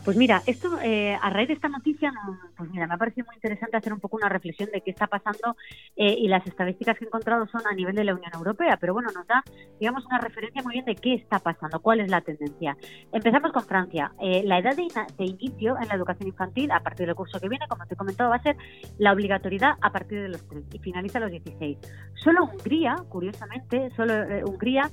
Pues 0.08 0.16
mira, 0.16 0.42
esto 0.46 0.80
eh, 0.82 1.18
a 1.22 1.30
raíz 1.32 1.50
de 1.50 1.56
esta 1.56 1.68
noticia, 1.68 2.14
pues 2.56 2.72
mira, 2.72 2.88
me 2.88 2.94
ha 2.94 2.98
parecido 2.98 3.26
muy 3.26 3.36
interesante 3.36 3.76
hacer 3.76 3.92
un 3.92 4.00
poco 4.00 4.16
una 4.16 4.30
reflexión 4.30 4.70
de 4.72 4.80
qué 4.80 4.90
está 4.90 5.08
pasando 5.08 5.58
eh, 5.98 6.16
y 6.18 6.30
las 6.30 6.48
estadísticas 6.48 6.98
que 6.98 7.04
he 7.04 7.08
encontrado 7.08 7.46
son 7.48 7.68
a 7.70 7.76
nivel 7.76 7.94
de 7.94 8.06
la 8.06 8.16
Unión 8.16 8.32
Europea, 8.34 8.78
pero 8.80 8.94
bueno, 8.94 9.10
nos 9.14 9.28
da, 9.28 9.44
digamos, 9.82 10.06
una 10.06 10.20
referencia 10.20 10.64
muy 10.64 10.76
bien 10.76 10.86
de 10.86 10.96
qué 10.96 11.16
está 11.16 11.40
pasando, 11.40 11.82
cuál 11.82 12.00
es 12.00 12.10
la 12.10 12.22
tendencia. 12.22 12.78
Empezamos 13.12 13.52
con 13.52 13.64
Francia. 13.64 14.14
Eh, 14.22 14.44
la 14.46 14.60
edad 14.60 14.78
de, 14.78 14.88
de, 15.18 15.26
inicio 15.26 15.76
en 15.78 15.90
la 15.90 15.96
educación 15.96 16.30
infantil, 16.30 16.72
a 16.72 16.80
partir 16.80 17.06
del 17.06 17.16
curso 17.16 17.42
que 17.42 17.50
viene, 17.50 17.68
como 17.68 17.86
te 17.86 17.96
he 17.96 17.98
comentado, 17.98 18.30
va 18.30 18.38
a 18.38 18.44
ser 18.44 18.56
la 19.00 19.12
obligatoriedad 19.12 19.74
a 19.82 19.92
partir 19.92 20.22
de 20.22 20.30
los 20.30 20.48
3 20.48 20.68
y 20.72 20.80
finaliza 20.80 21.18
a 21.18 21.22
los 21.24 21.32
16. 21.32 21.80
Solo 22.24 22.46
Hungría, 22.46 22.96
curiosamente, 23.10 23.90
solo 23.98 24.14
Hungría 24.46 24.90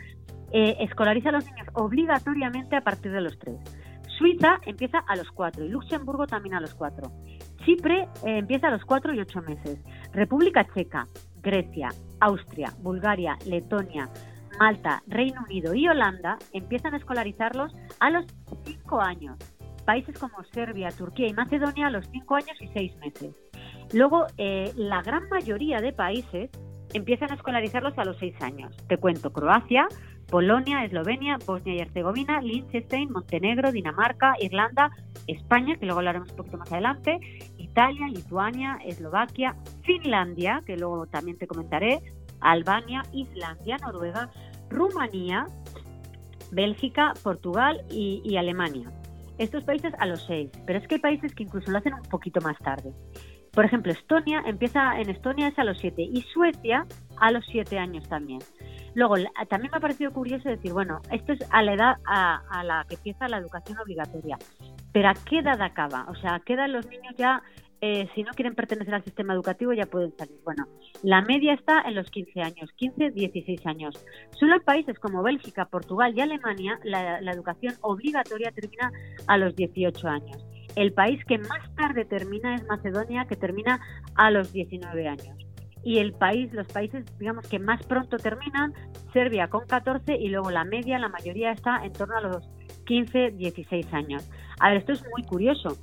escolariza 0.50 1.28
a 1.30 1.32
los 1.32 1.44
niños 1.46 1.68
obligatoriamente 1.72 2.76
a 2.76 2.80
partir 2.80 3.12
de 3.12 3.20
los 3.20 3.38
3. 3.38 3.83
Suiza 4.18 4.60
empieza 4.64 4.98
a 4.98 5.16
los 5.16 5.30
4 5.32 5.64
y 5.64 5.68
Luxemburgo 5.68 6.26
también 6.26 6.54
a 6.54 6.60
los 6.60 6.74
4. 6.74 7.10
Chipre 7.64 8.02
eh, 8.02 8.38
empieza 8.38 8.68
a 8.68 8.70
los 8.70 8.84
4 8.84 9.14
y 9.14 9.20
8 9.20 9.42
meses. 9.42 9.78
República 10.12 10.66
Checa, 10.72 11.06
Grecia, 11.42 11.88
Austria, 12.20 12.72
Bulgaria, 12.80 13.36
Letonia, 13.46 14.08
Malta, 14.58 15.02
Reino 15.06 15.42
Unido 15.44 15.74
y 15.74 15.88
Holanda 15.88 16.38
empiezan 16.52 16.94
a 16.94 16.98
escolarizarlos 16.98 17.74
a 18.00 18.10
los 18.10 18.26
5 18.64 19.00
años. 19.00 19.36
Países 19.84 20.18
como 20.18 20.42
Serbia, 20.52 20.90
Turquía 20.90 21.28
y 21.28 21.34
Macedonia 21.34 21.88
a 21.88 21.90
los 21.90 22.08
5 22.10 22.34
años 22.36 22.56
y 22.60 22.68
6 22.68 22.96
meses. 22.98 23.34
Luego, 23.92 24.26
eh, 24.38 24.72
la 24.76 25.02
gran 25.02 25.28
mayoría 25.28 25.80
de 25.80 25.92
países 25.92 26.50
empiezan 26.94 27.30
a 27.32 27.34
escolarizarlos 27.34 27.98
a 27.98 28.04
los 28.04 28.16
6 28.18 28.40
años. 28.40 28.74
Te 28.88 28.96
cuento, 28.96 29.32
Croacia, 29.32 29.88
Polonia, 30.28 30.84
Eslovenia, 30.84 31.38
Bosnia 31.46 31.74
y 31.74 31.78
Herzegovina, 31.80 32.40
Liechtenstein, 32.40 33.10
Montenegro, 33.10 33.72
Dinamarca, 33.72 34.34
Irlanda, 34.40 34.90
España, 35.26 35.76
que 35.76 35.86
luego 35.86 36.00
hablaremos 36.00 36.30
un 36.30 36.36
poquito 36.36 36.58
más 36.58 36.72
adelante, 36.72 37.18
Italia, 37.58 38.08
Lituania, 38.08 38.78
Eslovaquia, 38.84 39.56
Finlandia, 39.82 40.62
que 40.66 40.76
luego 40.76 41.06
también 41.06 41.38
te 41.38 41.46
comentaré, 41.46 42.00
Albania, 42.40 43.02
Islandia, 43.12 43.76
Noruega, 43.78 44.30
Rumanía, 44.70 45.46
Bélgica, 46.50 47.14
Portugal 47.22 47.82
y, 47.90 48.22
y 48.24 48.36
Alemania. 48.36 48.90
Estos 49.38 49.64
países 49.64 49.92
a 49.98 50.06
los 50.06 50.24
seis, 50.26 50.50
pero 50.66 50.78
es 50.78 50.86
que 50.86 50.96
hay 50.96 51.00
países 51.00 51.34
que 51.34 51.42
incluso 51.42 51.70
lo 51.70 51.78
hacen 51.78 51.94
un 51.94 52.02
poquito 52.02 52.40
más 52.40 52.56
tarde. 52.58 52.92
Por 53.52 53.64
ejemplo, 53.64 53.92
Estonia 53.92 54.42
empieza 54.46 55.00
en 55.00 55.10
Estonia 55.10 55.48
es 55.48 55.58
a 55.58 55.64
los 55.64 55.78
siete 55.78 56.02
y 56.02 56.22
Suecia 56.22 56.86
a 57.18 57.30
los 57.30 57.44
siete 57.46 57.78
años 57.78 58.08
también. 58.08 58.40
Luego, 58.94 59.16
también 59.48 59.70
me 59.72 59.78
ha 59.78 59.80
parecido 59.80 60.12
curioso 60.12 60.48
decir, 60.48 60.72
bueno, 60.72 61.00
esto 61.10 61.32
es 61.32 61.40
a 61.50 61.62
la 61.62 61.74
edad 61.74 61.96
a, 62.06 62.62
la 62.64 62.86
que 62.88 62.94
empieza 62.94 63.28
la 63.28 63.38
educación 63.38 63.78
obligatoria, 63.78 64.38
pero 64.92 65.08
¿a 65.08 65.14
qué 65.14 65.40
edad 65.40 65.60
acaba? 65.60 66.06
O 66.08 66.14
sea, 66.14 66.36
¿a 66.36 66.40
qué 66.40 66.54
edad 66.54 66.68
los 66.68 66.86
niños 66.86 67.14
ya, 67.18 67.42
eh, 67.80 68.08
si 68.14 68.22
no 68.22 68.32
quieren 68.32 68.54
pertenecer 68.54 68.94
al 68.94 69.02
sistema 69.02 69.34
educativo, 69.34 69.72
ya 69.72 69.86
pueden 69.86 70.16
salir? 70.16 70.36
Bueno, 70.44 70.68
la 71.02 71.22
media 71.22 71.54
está 71.54 71.82
en 71.82 71.96
los 71.96 72.08
15 72.10 72.40
años, 72.40 72.70
15, 72.76 73.10
16 73.10 73.66
años. 73.66 74.06
Solo 74.38 74.56
en 74.56 74.62
países 74.62 74.96
como 75.00 75.24
Bélgica, 75.24 75.64
Portugal 75.66 76.14
y 76.16 76.20
Alemania, 76.20 76.78
la, 76.84 77.20
la 77.20 77.32
educación 77.32 77.74
obligatoria 77.80 78.52
termina 78.52 78.92
a 79.26 79.36
los 79.38 79.56
18 79.56 80.06
años. 80.06 80.46
El 80.76 80.92
país 80.92 81.24
que 81.24 81.38
más 81.38 81.74
tarde 81.74 82.04
termina 82.04 82.54
es 82.54 82.64
Macedonia, 82.66 83.26
que 83.26 83.36
termina 83.36 83.80
a 84.14 84.30
los 84.30 84.52
19 84.52 85.08
años 85.08 85.43
y 85.84 85.98
el 85.98 86.12
país, 86.12 86.52
los 86.52 86.66
países, 86.68 87.04
digamos, 87.18 87.46
que 87.46 87.58
más 87.58 87.84
pronto 87.86 88.16
terminan, 88.16 88.72
Serbia 89.12 89.48
con 89.48 89.66
14 89.66 90.16
y 90.16 90.28
luego 90.28 90.50
la 90.50 90.64
media, 90.64 90.98
la 90.98 91.08
mayoría 91.08 91.52
está 91.52 91.84
en 91.84 91.92
torno 91.92 92.16
a 92.16 92.20
los 92.20 92.50
15, 92.86 93.32
16 93.32 93.92
años. 93.92 94.28
A 94.60 94.70
ver, 94.70 94.78
esto 94.78 94.92
es 94.92 95.04
muy 95.12 95.22
curioso, 95.24 95.76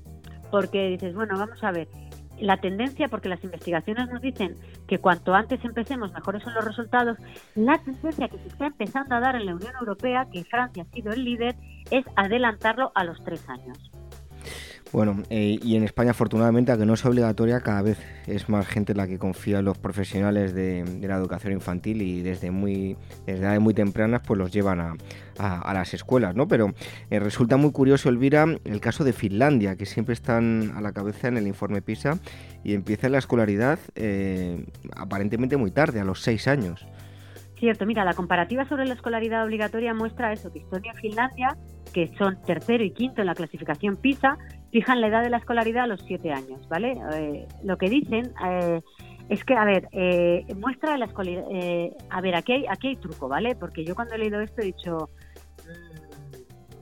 porque 0.49 0.89
dices, 0.89 1.13
bueno, 1.13 1.37
vamos 1.37 1.63
a 1.63 1.71
ver, 1.71 1.87
la 2.39 2.57
tendencia, 2.57 3.07
porque 3.07 3.29
las 3.29 3.43
investigaciones 3.43 4.09
nos 4.09 4.21
dicen 4.21 4.55
que 4.87 4.97
cuanto 4.97 5.33
antes 5.35 5.63
empecemos, 5.63 6.11
mejores 6.11 6.43
son 6.43 6.55
los 6.55 6.65
resultados, 6.65 7.17
la 7.55 7.77
tendencia 7.77 8.27
que 8.27 8.39
se 8.39 8.47
está 8.47 8.65
empezando 8.65 9.15
a 9.15 9.19
dar 9.19 9.35
en 9.35 9.45
la 9.45 9.55
Unión 9.55 9.73
Europea, 9.79 10.27
que 10.31 10.43
Francia 10.43 10.83
ha 10.83 10.93
sido 10.93 11.13
el 11.13 11.23
líder, 11.23 11.55
es 11.91 12.03
adelantarlo 12.15 12.91
a 12.95 13.03
los 13.03 13.23
tres 13.23 13.47
años. 13.47 13.90
Bueno, 14.91 15.23
eh, 15.29 15.57
y 15.63 15.77
en 15.77 15.83
España 15.83 16.11
afortunadamente, 16.11 16.71
aunque 16.71 16.85
no 16.85 16.95
es 16.95 17.05
obligatoria, 17.05 17.61
cada 17.61 17.81
vez 17.81 17.97
es 18.27 18.49
más 18.49 18.67
gente 18.67 18.93
la 18.93 19.07
que 19.07 19.17
confía 19.17 19.59
en 19.59 19.65
los 19.65 19.77
profesionales 19.77 20.53
de, 20.53 20.83
la 21.01 21.15
educación 21.15 21.53
infantil 21.53 22.01
y 22.01 22.21
desde 22.21 22.51
muy 22.51 22.97
desde 23.25 23.41
edades 23.41 23.61
muy 23.61 23.73
tempranas 23.73 24.21
pues 24.25 24.37
los 24.37 24.51
llevan 24.51 24.81
a, 25.39 25.73
las 25.73 25.93
escuelas, 25.93 26.35
¿no? 26.35 26.47
Pero 26.47 26.73
eh, 27.09 27.19
resulta 27.19 27.55
muy 27.57 27.71
curioso, 27.71 28.09
Elvira, 28.09 28.45
el 28.65 28.81
caso 28.81 29.03
de 29.03 29.13
Finlandia, 29.13 29.75
que 29.77 29.85
siempre 29.85 30.13
están 30.13 30.73
a 30.75 30.81
la 30.81 30.91
cabeza 30.91 31.29
en 31.29 31.37
el 31.37 31.47
informe 31.47 31.81
PISA 31.81 32.19
y 32.63 32.73
empieza 32.73 33.07
la 33.09 33.17
escolaridad 33.17 33.79
eh, 33.95 34.65
aparentemente 34.95 35.55
muy 35.57 35.71
tarde, 35.71 36.01
a 36.01 36.03
los 36.03 36.21
seis 36.21 36.47
años. 36.47 36.85
Cierto, 37.57 37.85
mira, 37.85 38.03
la 38.03 38.13
comparativa 38.13 38.67
sobre 38.67 38.85
la 38.85 38.95
escolaridad 38.95 39.45
obligatoria 39.45 39.93
muestra 39.93 40.33
eso, 40.33 40.51
que 40.51 40.59
Estonia 40.59 40.93
y 40.95 40.99
Finlandia, 40.99 41.57
que 41.93 42.11
son 42.17 42.41
tercero 42.43 42.83
y 42.83 42.91
quinto 42.91 43.21
en 43.21 43.27
la 43.27 43.35
clasificación 43.35 43.97
PISA, 43.97 44.37
fijan 44.71 45.01
la 45.01 45.07
edad 45.07 45.21
de 45.21 45.29
la 45.29 45.37
escolaridad 45.37 45.83
a 45.83 45.87
los 45.87 46.01
siete 46.01 46.31
años, 46.31 46.67
¿vale? 46.69 46.97
Eh, 47.13 47.47
lo 47.63 47.77
que 47.77 47.89
dicen 47.89 48.33
eh, 48.45 48.81
es 49.29 49.43
que, 49.43 49.55
a 49.55 49.65
ver, 49.65 49.87
eh, 49.91 50.45
muestra 50.57 50.97
la 50.97 51.05
escolaridad... 51.05 51.45
a 52.09 52.21
ver, 52.21 52.35
aquí 52.35 52.53
hay, 52.53 52.65
aquí 52.69 52.87
hay 52.89 52.95
truco, 52.95 53.27
¿vale? 53.27 53.55
Porque 53.55 53.83
yo 53.85 53.95
cuando 53.95 54.15
he 54.15 54.17
leído 54.17 54.39
esto 54.41 54.61
he 54.61 54.65
dicho, 54.65 55.09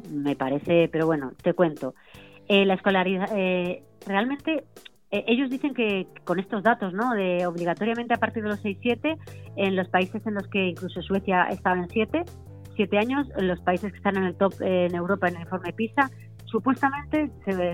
mm, 0.09 0.23
me 0.23 0.35
parece, 0.35 0.89
pero 0.91 1.05
bueno, 1.05 1.33
te 1.41 1.53
cuento. 1.53 1.95
la 2.47 2.73
escolaridad, 2.73 3.29
realmente 4.07 4.63
ellos 5.11 5.49
dicen 5.49 5.73
que 5.73 6.07
con 6.23 6.39
estos 6.39 6.63
datos, 6.63 6.93
¿no? 6.93 7.13
De 7.13 7.45
obligatoriamente 7.47 8.13
a 8.13 8.17
partir 8.17 8.43
de 8.43 8.49
los 8.49 8.63
6-7, 8.63 9.17
en 9.55 9.75
los 9.75 9.89
países 9.89 10.25
en 10.25 10.35
los 10.35 10.47
que 10.47 10.69
incluso 10.69 11.01
Suecia 11.01 11.47
estaba 11.49 11.77
en 11.77 11.89
7, 11.89 12.23
7 12.75 12.97
años, 12.97 13.27
en 13.37 13.47
los 13.47 13.59
países 13.61 13.91
que 13.91 13.97
están 13.97 14.17
en 14.17 14.23
el 14.23 14.35
top 14.35 14.53
en 14.61 14.93
Europa 14.95 15.27
en 15.27 15.35
el 15.35 15.41
informe 15.41 15.73
PISA, 15.73 16.09
supuestamente, 16.49 17.31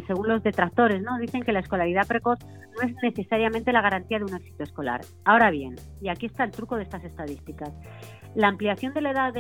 según 0.08 0.28
los 0.28 0.44
detractores, 0.44 1.02
¿no? 1.02 1.18
dicen 1.18 1.44
que 1.44 1.54
la 1.54 1.60
escolaridad 1.60 2.08
precoz 2.08 2.40
no 2.76 2.88
es 2.88 2.96
necesariamente 3.02 3.72
la 3.72 3.82
garantía 3.82 4.20
de 4.20 4.26
un 4.26 4.36
éxito 4.36 4.64
escolar. 4.64 5.02
Ahora 5.24 5.50
bien, 5.50 5.76
y 6.02 6.10
aquí 6.10 6.26
está 6.26 6.44
el 6.44 6.52
truco 6.52 6.76
de 6.76 6.84
estas 6.84 7.04
estadísticas, 7.04 7.72
la 8.36 8.50
ampliación 8.50 8.94
de 8.94 9.02
la 9.02 9.12
edad 9.12 9.34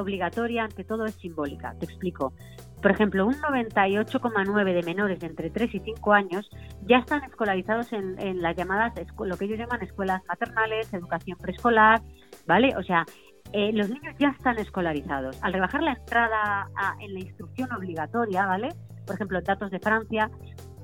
obligatoria 0.00 0.64
ante 0.64 0.82
todo 0.82 1.04
es 1.04 1.14
simbólica. 1.16 1.74
Te 1.78 1.84
explico. 1.84 2.32
Por 2.80 2.90
ejemplo, 2.90 3.26
un 3.26 3.34
98,9 3.34 4.72
de 4.72 4.82
menores 4.82 5.20
de 5.20 5.26
entre 5.26 5.50
3 5.50 5.74
y 5.74 5.80
5 5.80 6.12
años 6.14 6.48
ya 6.86 6.98
están 6.98 7.22
escolarizados 7.24 7.92
en, 7.92 8.18
en 8.18 8.40
las 8.40 8.56
llamadas, 8.56 8.94
lo 9.18 9.36
que 9.36 9.44
ellos 9.44 9.58
llaman 9.58 9.82
escuelas 9.82 10.22
maternales, 10.26 10.92
educación 10.94 11.36
preescolar, 11.36 12.00
¿vale? 12.46 12.74
O 12.78 12.82
sea, 12.82 13.04
eh, 13.52 13.72
los 13.72 13.88
niños 13.88 14.14
ya 14.18 14.28
están 14.28 14.58
escolarizados. 14.58 15.42
Al 15.42 15.52
rebajar 15.52 15.82
la 15.82 15.92
entrada 15.92 16.68
en 17.00 17.14
la 17.14 17.20
instrucción 17.20 17.72
obligatoria, 17.72 18.46
¿vale? 18.46 18.68
Por 19.06 19.16
ejemplo, 19.16 19.40
datos 19.42 19.70
de 19.70 19.80
Francia, 19.80 20.30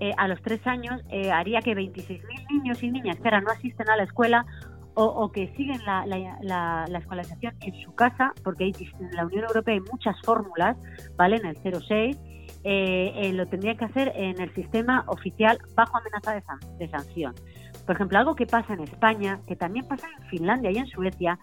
eh, 0.01 0.13
a 0.17 0.27
los 0.27 0.43
tres 0.43 0.67
años 0.67 1.01
eh, 1.11 1.31
haría 1.31 1.61
que 1.61 1.75
26.000 1.75 2.47
niños 2.51 2.83
y 2.83 2.91
niñas 2.91 3.17
que 3.19 3.29
ahora 3.29 3.41
no 3.41 3.51
asisten 3.51 3.89
a 3.89 3.97
la 3.97 4.03
escuela 4.03 4.45
o, 4.99 5.31
que 5.31 5.53
siguen 5.59 5.79
la, 5.85 6.07
la, 6.07 6.99
escolarización 6.99 7.55
en 7.61 7.75
su 7.83 7.95
casa, 7.95 8.33
porque 8.43 8.65
en 8.65 9.11
la 9.13 9.27
Unión 9.27 9.45
Europea 9.45 9.75
hay 9.75 9.81
muchas 9.81 10.17
fórmulas, 10.25 10.75
¿vale? 11.19 11.37
En 11.37 11.45
el 11.45 11.57
06, 11.57 12.17
lo 13.35 13.47
tendrían 13.47 13.77
que 13.77 13.85
hacer 13.85 14.13
en 14.17 14.41
el 14.41 14.55
sistema 14.55 15.05
oficial 15.09 15.59
bajo 15.75 15.99
amenaza 15.99 16.33
de, 16.33 16.43
de 16.79 16.89
sanción. 16.91 17.35
Por 17.85 17.95
ejemplo, 17.95 18.19
algo 18.19 18.35
que 18.35 18.47
pasa 18.47 18.73
en 18.73 18.81
España, 18.81 19.39
que 19.47 19.55
también 19.55 19.87
pasa 19.87 20.07
en 20.19 20.29
Finlandia 20.29 20.71
y 20.71 20.79
en 20.79 20.87
Suecia, 20.87 21.39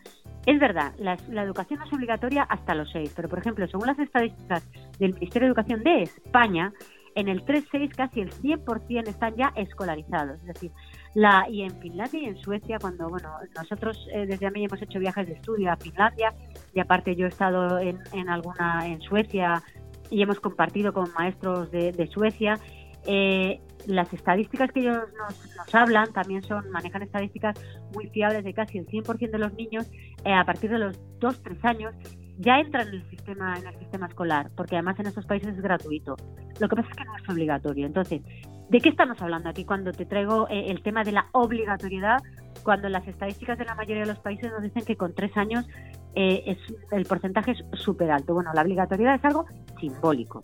es 0.46 0.60
verdad, 0.60 0.94
la, 0.98 1.14
educación 1.44 1.80
no 1.80 1.86
es 1.86 1.94
obligatoria 1.94 2.44
hasta 2.44 2.76
los 2.76 2.92
seis, 2.92 3.14
pero 3.16 3.30
por 3.30 3.40
ejemplo, 3.40 3.68
según 3.68 3.88
las 3.88 4.00
estadísticas 4.00 4.68
del 5.00 5.14
Ministerio 5.14 5.48
de 5.48 5.52
Educación 5.52 5.84
de 5.84 6.04
España, 6.04 6.74
en 7.16 7.28
el 7.28 7.46
3-6 7.46 7.96
casi 7.96 8.22
el 8.22 8.32
100% 8.32 9.08
están 9.08 9.36
ya 9.36 9.54
escolarizados. 9.56 10.42
Es 10.42 10.48
decir, 10.48 10.72
la, 11.14 11.48
y 11.48 11.62
en 11.62 11.80
Finlandia 11.80 12.20
y 12.20 12.26
en 12.26 12.38
Suecia, 12.38 12.80
cuando, 12.80 13.08
bueno, 13.08 13.30
nosotros 13.56 14.08
eh, 14.12 14.26
desde 14.26 14.50
mí 14.50 14.66
hemos 14.66 14.82
hecho 14.82 15.00
viajes 15.00 15.28
de 15.28 15.34
estudio 15.34 15.72
a 15.72 15.78
Finlandia 15.78 16.34
y 16.74 16.80
aparte 16.80 17.16
yo 17.16 17.28
he 17.28 17.30
estado 17.30 17.78
en, 17.80 18.00
en 18.14 18.30
alguna 18.30 18.88
en 18.88 19.00
Suecia 19.02 19.62
y 20.10 20.24
hemos 20.24 20.40
compartido 20.40 20.92
con 20.92 21.14
maestros 21.14 21.72
de 21.72 22.10
Suecia 22.12 22.60
eh, 23.06 23.60
las 23.86 24.12
estadísticas 24.14 24.72
que 24.72 24.82
ellos 24.82 24.98
nos, 25.18 25.76
hablan 25.76 26.12
también 26.14 26.42
son 26.44 26.70
manejan 26.70 27.02
estadísticas 27.02 27.60
muy 27.94 28.08
fiables 28.08 28.44
de 28.44 28.54
casi 28.54 28.78
el 28.78 28.88
100% 28.88 29.32
de 29.32 29.38
los 29.38 29.54
niños 29.54 29.90
eh, 30.24 30.34
a 30.34 30.46
partir 30.46 30.70
de 30.72 30.80
los 30.80 31.00
2-3 31.20 31.58
años 31.64 31.96
ya 32.40 32.60
entran 32.60 32.88
en 32.88 32.96
el 32.96 33.10
sistema 33.10 33.58
en 33.58 33.68
el 33.68 33.78
sistema 33.80 34.08
escolar, 34.08 34.50
porque 34.56 34.76
además 34.76 35.00
en 35.00 35.08
estos 35.08 35.26
países 35.26 35.50
es 35.50 35.62
gratuito. 35.62 36.16
Lo 36.60 36.68
que 36.68 36.76
pasa 36.76 36.90
es 36.90 36.96
que 36.96 37.06
no 37.06 37.16
es 37.16 37.30
obligatorio. 37.30 37.86
Entonces, 37.86 38.22
¿de 38.70 38.80
qué 38.80 38.90
estamos 38.90 39.22
hablando 39.22 39.50
aquí 39.50 39.66
cuando 39.66 39.92
te 39.92 40.06
traigo 40.06 40.48
eh, 40.50 40.72
el 40.72 40.82
tema 40.82 41.04
de 41.04 41.12
la 41.12 41.28
obligatoriedad 41.34 42.18
cuando 42.64 42.90
las 42.90 43.08
estadísticas 43.08 43.58
de 43.58 43.66
la 43.66 43.76
mayoría 43.76 44.04
de 44.04 44.10
los 44.10 44.20
países 44.20 44.52
nos 44.52 44.62
dicen 44.62 44.84
que 44.86 44.96
con 44.96 45.14
tres 45.14 45.36
años 45.36 45.68
eh, 46.16 46.44
es, 46.46 46.58
el 46.92 47.06
porcentaje 47.06 47.52
es 47.52 47.80
súper 47.80 48.12
alto. 48.12 48.34
Bueno, 48.34 48.52
la 48.54 48.62
obligatoriedad 48.62 49.16
es 49.16 49.26
algo 49.26 49.46
simbólico. 49.80 50.42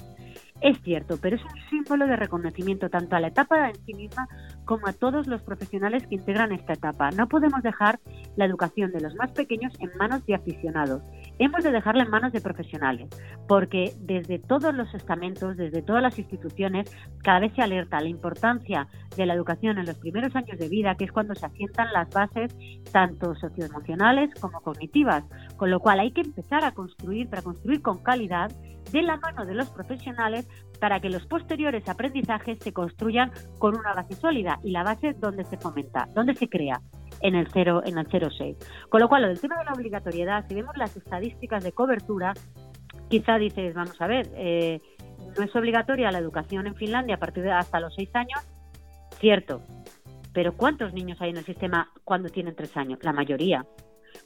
Es 0.61 0.81
cierto, 0.81 1.17
pero 1.21 1.37
es 1.37 1.41
un 1.43 1.69
símbolo 1.69 2.05
de 2.05 2.17
reconocimiento 2.17 2.89
tanto 2.89 3.15
a 3.15 3.21
la 3.21 3.27
etapa 3.27 3.69
en 3.69 3.75
sí 3.85 3.93
misma 3.93 4.27
como 4.65 4.87
a 4.87 4.93
todos 4.93 5.25
los 5.27 5.41
profesionales 5.41 6.05
que 6.07 6.15
integran 6.15 6.51
esta 6.51 6.73
etapa. 6.73 7.11
No 7.11 7.29
podemos 7.29 7.63
dejar 7.63 7.99
la 8.35 8.45
educación 8.45 8.91
de 8.91 8.99
los 8.99 9.15
más 9.15 9.31
pequeños 9.31 9.73
en 9.79 9.89
manos 9.97 10.25
de 10.25 10.35
aficionados. 10.35 11.01
Hemos 11.39 11.63
de 11.63 11.71
dejarla 11.71 12.03
en 12.03 12.09
manos 12.09 12.33
de 12.33 12.41
profesionales, 12.41 13.09
porque 13.47 13.93
desde 14.01 14.37
todos 14.39 14.73
los 14.73 14.93
estamentos, 14.93 15.55
desde 15.55 15.81
todas 15.81 16.03
las 16.03 16.19
instituciones, 16.19 16.91
cada 17.23 17.39
vez 17.39 17.53
se 17.55 17.61
alerta 17.61 18.01
la 18.01 18.09
importancia 18.09 18.87
de 19.15 19.25
la 19.25 19.33
educación 19.33 19.77
en 19.77 19.85
los 19.85 19.97
primeros 19.97 20.35
años 20.35 20.59
de 20.59 20.67
vida, 20.67 20.95
que 20.95 21.05
es 21.05 21.11
cuando 21.13 21.35
se 21.35 21.45
asientan 21.45 21.93
las 21.93 22.09
bases 22.09 22.53
tanto 22.91 23.33
socioemocionales 23.35 24.33
como 24.41 24.59
cognitivas. 24.59 25.23
Con 25.55 25.71
lo 25.71 25.79
cual 25.79 26.01
hay 26.01 26.11
que 26.11 26.21
empezar 26.21 26.65
a 26.65 26.73
construir, 26.73 27.29
para 27.29 27.41
construir 27.41 27.81
con 27.81 27.99
calidad, 27.99 28.51
de 28.91 29.01
la 29.01 29.17
mano 29.17 29.45
de 29.45 29.53
los 29.53 29.69
profesionales 29.69 30.47
para 30.79 30.99
que 30.99 31.09
los 31.09 31.25
posteriores 31.25 31.87
aprendizajes 31.87 32.59
se 32.59 32.73
construyan 32.73 33.31
con 33.57 33.77
una 33.77 33.93
base 33.93 34.15
sólida 34.15 34.59
y 34.63 34.71
la 34.71 34.83
base 34.83 35.13
donde 35.13 35.45
se 35.45 35.57
fomenta, 35.57 36.07
donde 36.13 36.35
se 36.35 36.49
crea 36.49 36.81
en 37.21 37.35
el 37.35 37.47
0 37.51 37.83
en 37.85 37.97
el 37.97 38.07
06. 38.07 38.57
Con 38.89 39.01
lo 39.01 39.09
cual, 39.09 39.23
lo 39.23 39.27
del 39.27 39.39
tema 39.39 39.57
de 39.57 39.65
la 39.65 39.73
obligatoriedad, 39.73 40.45
si 40.47 40.55
vemos 40.55 40.75
las 40.77 40.95
estadísticas 40.95 41.63
de 41.63 41.71
cobertura, 41.71 42.33
quizá 43.09 43.37
dices, 43.37 43.73
vamos 43.73 43.99
a 44.01 44.07
ver, 44.07 44.29
eh, 44.35 44.79
no 45.37 45.43
es 45.43 45.55
obligatoria 45.55 46.11
la 46.11 46.19
educación 46.19 46.67
en 46.67 46.75
Finlandia 46.75 47.15
a 47.15 47.19
partir 47.19 47.43
de 47.43 47.51
hasta 47.51 47.79
los 47.79 47.93
6 47.95 48.09
años, 48.15 48.39
cierto, 49.19 49.61
pero 50.33 50.55
¿cuántos 50.55 50.93
niños 50.93 51.19
hay 51.21 51.31
en 51.31 51.37
el 51.37 51.45
sistema 51.45 51.91
cuando 52.03 52.29
tienen 52.29 52.55
3 52.55 52.77
años? 52.77 52.99
La 53.01 53.13
mayoría. 53.13 53.65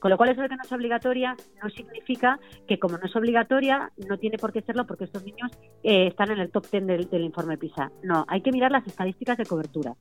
Con 0.03 0.09
lo 0.09 0.17
cual, 0.17 0.31
eso 0.31 0.41
de 0.41 0.49
que 0.49 0.57
no 0.57 0.63
es 0.63 0.71
obligatoria 0.73 1.33
no 1.63 1.69
significa 1.69 2.37
que, 2.67 2.77
como 2.77 2.97
no 2.97 3.05
es 3.05 3.15
obligatoria, 3.15 3.89
no 4.05 4.17
tiene 4.17 4.37
por 4.37 4.51
qué 4.51 4.61
serlo 4.61 4.85
porque 4.85 5.05
estos 5.05 5.23
niños 5.23 5.49
eh, 5.81 6.07
están 6.07 6.29
en 6.29 6.39
el 6.39 6.51
top 6.51 6.65
10 6.69 7.09
del, 7.09 7.23
informe 7.23 7.57
PISA. 7.57 7.89
No, 8.03 8.25
hay 8.27 8.41
que 8.41 8.51
mirar 8.51 8.69
las 8.69 8.85
estadísticas 8.85 9.37
de 9.37 9.45
cobertura. 9.45 9.95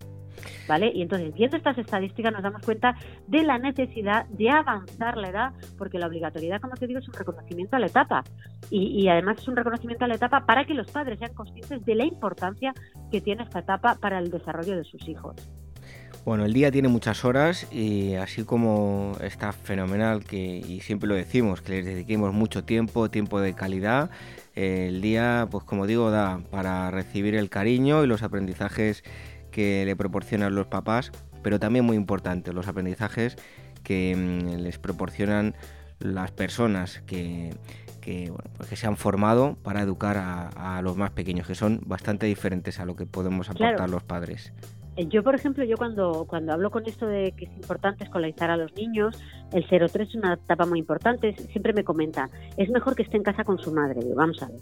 ¿Vale? 0.67 0.91
Y 0.93 1.03
entonces, 1.03 1.33
viendo 1.33 1.57
estas 1.57 1.79
estadísticas, 1.79 2.33
nos 2.33 2.43
damos 2.43 2.63
cuenta 2.63 2.97
de 3.29 3.45
la 3.45 3.59
necesidad 3.59 4.27
de 4.27 4.51
avanzar 4.51 5.17
la 5.17 5.29
edad, 5.29 5.53
porque 5.79 6.01
la 6.01 6.09
obligatoriedad, 6.09 6.61
como 6.61 6.75
te 6.75 6.89
digo, 6.89 6.99
es 6.99 7.07
un 7.07 7.15
reconocimiento 7.15 7.77
a 7.77 7.79
la 7.79 7.87
etapa. 7.87 8.25
Y, 8.71 9.05
y 9.05 9.09
además 9.09 9.39
es 9.39 9.47
un 9.47 9.55
reconocimiento 9.55 10.05
a 10.05 10.09
la 10.09 10.17
etapa 10.17 10.47
para 10.47 10.65
que 10.65 10.75
los 10.75 10.91
padres 10.91 11.21
sean 11.21 11.35
conscientes 11.35 11.85
de 11.85 11.95
la 11.95 12.07
importancia 12.07 12.75
que 13.13 13.21
tiene 13.21 13.45
esta 13.45 13.61
etapa 13.61 13.95
para 14.01 14.19
el 14.19 14.33
desarrollo 14.33 14.77
de 14.77 14.83
sus 14.83 15.09
hijos. 15.09 15.37
Bueno, 16.25 16.45
el 16.45 16.53
día 16.53 16.71
tiene 16.71 16.87
muchas 16.87 17.25
horas 17.25 17.67
y 17.73 18.15
así 18.15 18.45
como 18.45 19.17
está 19.21 19.53
fenomenal 19.53 20.23
que, 20.23 20.39
y 20.39 20.81
siempre 20.81 21.09
lo 21.09 21.17
decimos, 21.17 21.63
que 21.63 21.73
les 21.73 21.85
dediquemos 21.85 22.33
mucho 22.33 22.63
tiempo, 22.63 23.11
tiempo 23.11 23.41
de 23.41 23.55
calidad, 23.55 24.09
el 24.55 25.01
día, 25.01 25.49
pues 25.51 25.65
como 25.65 25.85
digo, 25.89 26.13
da 26.13 26.41
para 26.53 26.93
recibir 26.93 27.35
el 27.35 27.51
cariño 27.51 28.05
y 28.05 28.07
los 28.07 28.23
aprendizajes 28.23 29.03
que 29.51 29.85
le 29.85 29.97
proporcionan 29.97 30.55
los 30.55 30.69
papás, 30.69 31.11
pero 31.43 31.59
también 31.59 31.85
muy 31.85 31.97
importante, 31.97 32.53
los 32.53 32.69
aprendizajes 32.69 33.37
que 33.83 34.15
mm, 34.15 34.61
les 34.61 34.79
proporcionan 34.79 35.57
las 35.99 36.31
personas 36.31 37.03
que, 37.05 37.51
pues 38.57 38.69
que 38.69 38.77
se 38.77 38.87
han 38.87 38.97
formado 38.97 39.57
para 39.65 39.81
educar 39.81 40.17
a, 40.19 40.81
los 40.83 40.97
más 40.97 41.11
pequeños, 41.11 41.49
que 41.49 41.57
son 41.57 41.81
bastante 41.85 42.27
diferentes 42.27 42.79
a 42.79 42.85
lo 42.85 42.95
que 42.95 43.07
podemos 43.07 43.51
aportar 43.51 43.91
los 43.91 44.05
padres. 44.05 44.53
Eh, 44.97 45.07
yo, 45.09 45.23
por 45.23 45.35
ejemplo, 45.35 45.65
yo 45.65 45.77
cuando, 45.77 46.27
cuando 46.29 46.53
hablo 46.53 46.71
con 46.71 46.87
esto 46.87 47.07
de 47.07 47.33
que 47.33 47.47
es 47.47 47.53
importante 47.53 48.05
escolarizar 48.05 48.51
a 48.51 48.57
los 48.57 48.75
niños, 48.75 49.19
el 49.53 49.65
03 49.67 50.09
es 50.09 50.15
una 50.15 50.35
etapa 50.35 50.67
muy 50.67 50.79
importante, 50.79 51.35
siempre 51.51 51.73
me 51.73 51.85
comenta, 51.85 52.29
es 52.57 52.69
mejor 52.71 52.95
que 52.95 53.03
esté 53.03 53.17
en 53.17 53.23
casa 53.23 53.45
con 53.45 53.59
su 53.59 53.73
madre. 53.73 54.01
Digo, 54.01 54.17
vamos 54.17 54.43
a 54.43 54.49
ver. 54.49 54.61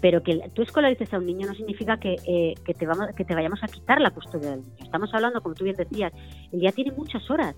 Pero 0.00 0.22
que 0.22 0.50
tú 0.52 0.62
escolarices 0.62 1.12
a 1.14 1.18
un 1.18 1.26
niño 1.26 1.46
no 1.46 1.54
significa 1.54 1.96
que, 1.98 2.16
eh, 2.26 2.54
que, 2.64 2.74
te 2.74 2.86
vamos, 2.86 3.08
que 3.16 3.24
te 3.24 3.34
vayamos 3.34 3.62
a 3.62 3.68
quitar 3.68 4.00
la 4.00 4.10
custodia 4.10 4.50
del 4.50 4.62
niño. 4.62 4.76
Estamos 4.82 5.12
hablando, 5.14 5.40
como 5.40 5.54
tú 5.54 5.64
bien 5.64 5.76
decías, 5.76 6.12
el 6.50 6.60
día 6.60 6.72
tiene 6.72 6.92
muchas 6.92 7.30
horas. 7.30 7.54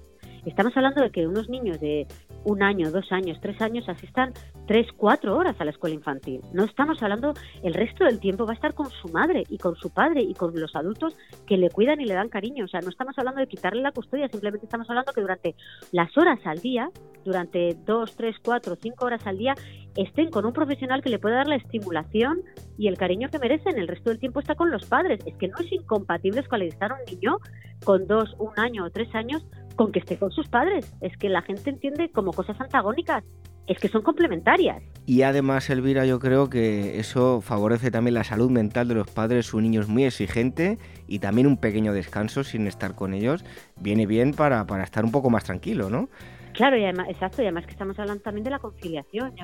Estamos 0.46 0.76
hablando 0.76 1.00
de 1.00 1.10
que 1.10 1.26
unos 1.26 1.48
niños 1.48 1.80
de 1.80 2.06
un 2.44 2.62
año, 2.62 2.90
dos 2.90 3.10
años, 3.12 3.38
tres 3.40 3.60
años 3.62 3.88
asistan 3.88 4.32
tres, 4.66 4.86
cuatro 4.96 5.36
horas 5.36 5.56
a 5.58 5.64
la 5.64 5.70
escuela 5.70 5.94
infantil. 5.94 6.40
No 6.52 6.64
estamos 6.64 7.02
hablando, 7.02 7.32
el 7.62 7.72
resto 7.74 8.04
del 8.04 8.20
tiempo 8.20 8.44
va 8.44 8.52
a 8.52 8.54
estar 8.54 8.74
con 8.74 8.90
su 8.90 9.08
madre 9.08 9.44
y 9.48 9.58
con 9.58 9.74
su 9.76 9.90
padre 9.90 10.22
y 10.22 10.34
con 10.34 10.58
los 10.58 10.76
adultos 10.76 11.16
que 11.46 11.56
le 11.56 11.70
cuidan 11.70 12.00
y 12.00 12.04
le 12.04 12.14
dan 12.14 12.28
cariño. 12.28 12.66
O 12.66 12.68
sea, 12.68 12.80
no 12.80 12.90
estamos 12.90 13.18
hablando 13.18 13.40
de 13.40 13.46
quitarle 13.46 13.82
la 13.82 13.92
custodia, 13.92 14.28
simplemente 14.28 14.66
estamos 14.66 14.88
hablando 14.90 15.12
que 15.12 15.20
durante 15.20 15.54
las 15.92 16.16
horas 16.18 16.38
al 16.44 16.60
día, 16.60 16.90
durante 17.24 17.76
dos, 17.86 18.14
tres, 18.16 18.36
cuatro, 18.44 18.76
cinco 18.80 19.06
horas 19.06 19.26
al 19.26 19.38
día, 19.38 19.54
estén 19.96 20.30
con 20.30 20.44
un 20.44 20.52
profesional 20.52 21.02
que 21.02 21.08
le 21.08 21.18
pueda 21.18 21.36
dar 21.36 21.48
la 21.48 21.56
estimulación 21.56 22.42
y 22.76 22.88
el 22.88 22.98
cariño 22.98 23.28
que 23.30 23.38
merecen. 23.38 23.78
El 23.78 23.88
resto 23.88 24.10
del 24.10 24.18
tiempo 24.18 24.40
está 24.40 24.54
con 24.54 24.70
los 24.70 24.84
padres. 24.86 25.20
Es 25.24 25.36
que 25.36 25.48
no 25.48 25.56
es 25.58 25.72
incompatible 25.72 26.40
escolarizar 26.40 26.92
a 26.92 26.96
un 26.96 27.14
niño 27.14 27.38
con 27.84 28.06
dos, 28.06 28.34
un 28.38 28.52
año 28.58 28.84
o 28.84 28.90
tres 28.90 29.14
años 29.14 29.46
con 29.76 29.92
que 29.92 30.00
esté 30.00 30.16
con 30.16 30.30
sus 30.30 30.48
padres. 30.48 30.92
Es 31.00 31.16
que 31.16 31.28
la 31.28 31.42
gente 31.42 31.70
entiende 31.70 32.10
como 32.10 32.32
cosas 32.32 32.60
antagónicas. 32.60 33.24
Es 33.66 33.78
que 33.78 33.88
son 33.88 34.02
complementarias. 34.02 34.82
Y 35.06 35.22
además, 35.22 35.70
Elvira, 35.70 36.04
yo 36.04 36.18
creo 36.18 36.50
que 36.50 36.98
eso 36.98 37.40
favorece 37.40 37.90
también 37.90 38.14
la 38.14 38.24
salud 38.24 38.50
mental 38.50 38.88
de 38.88 38.94
los 38.94 39.10
padres. 39.10 39.46
Su 39.46 39.60
niño 39.60 39.80
es 39.80 39.88
muy 39.88 40.04
exigente 40.04 40.78
y 41.08 41.20
también 41.20 41.46
un 41.46 41.56
pequeño 41.56 41.94
descanso 41.94 42.44
sin 42.44 42.66
estar 42.66 42.94
con 42.94 43.14
ellos 43.14 43.44
viene 43.80 44.06
bien 44.06 44.34
para, 44.34 44.66
para 44.66 44.84
estar 44.84 45.04
un 45.04 45.12
poco 45.12 45.30
más 45.30 45.44
tranquilo, 45.44 45.88
¿no? 45.88 46.10
Claro, 46.54 46.76
y 46.76 46.84
además, 46.84 47.08
exacto, 47.10 47.42
y 47.42 47.46
además 47.46 47.66
que 47.66 47.72
estamos 47.72 47.98
hablando 47.98 48.22
también 48.22 48.44
de 48.44 48.50
la 48.50 48.60
conciliación. 48.60 49.34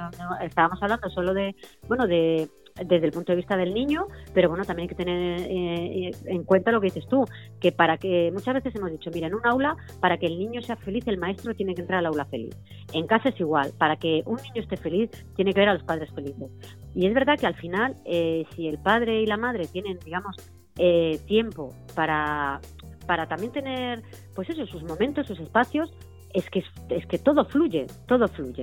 estábamos 0.42 0.80
hablando 0.80 1.10
solo 1.10 1.34
de, 1.34 1.56
bueno, 1.88 2.06
de 2.06 2.48
desde 2.84 3.06
el 3.06 3.12
punto 3.12 3.32
de 3.32 3.36
vista 3.36 3.56
del 3.56 3.74
niño, 3.74 4.06
pero 4.34 4.48
bueno, 4.48 4.64
también 4.64 4.84
hay 4.84 4.88
que 4.88 5.04
tener 5.04 5.40
eh, 5.42 6.10
en 6.26 6.44
cuenta 6.44 6.70
lo 6.70 6.80
que 6.80 6.86
dices 6.86 7.06
tú, 7.08 7.24
que 7.60 7.72
para 7.72 7.98
que 7.98 8.30
muchas 8.32 8.54
veces 8.54 8.74
hemos 8.74 8.90
dicho, 8.90 9.10
mira, 9.12 9.26
en 9.26 9.34
un 9.34 9.46
aula, 9.46 9.76
para 10.00 10.18
que 10.18 10.26
el 10.26 10.38
niño 10.38 10.62
sea 10.62 10.76
feliz, 10.76 11.06
el 11.06 11.18
maestro 11.18 11.54
tiene 11.54 11.74
que 11.74 11.82
entrar 11.82 12.00
al 12.00 12.06
aula 12.06 12.24
feliz. 12.26 12.56
En 12.92 13.06
casa 13.06 13.30
es 13.30 13.40
igual, 13.40 13.72
para 13.78 13.96
que 13.96 14.22
un 14.26 14.36
niño 14.36 14.62
esté 14.62 14.76
feliz, 14.76 15.10
tiene 15.36 15.52
que 15.52 15.60
ver 15.60 15.68
a 15.68 15.74
los 15.74 15.82
padres 15.84 16.10
felices. 16.14 16.50
Y 16.94 17.06
es 17.06 17.14
verdad 17.14 17.38
que 17.38 17.46
al 17.46 17.54
final, 17.54 17.96
eh, 18.04 18.44
si 18.54 18.68
el 18.68 18.78
padre 18.78 19.20
y 19.20 19.26
la 19.26 19.36
madre 19.36 19.66
tienen, 19.66 19.98
digamos, 20.04 20.36
eh, 20.78 21.20
tiempo 21.26 21.74
para, 21.94 22.60
para 23.06 23.26
también 23.26 23.52
tener, 23.52 24.02
pues 24.34 24.48
eso, 24.50 24.66
sus 24.66 24.82
momentos, 24.82 25.26
sus 25.26 25.38
espacios, 25.40 25.92
es 26.32 26.48
que, 26.50 26.62
es 26.90 27.06
que 27.06 27.18
todo 27.18 27.44
fluye, 27.44 27.86
todo 28.06 28.28
fluye. 28.28 28.62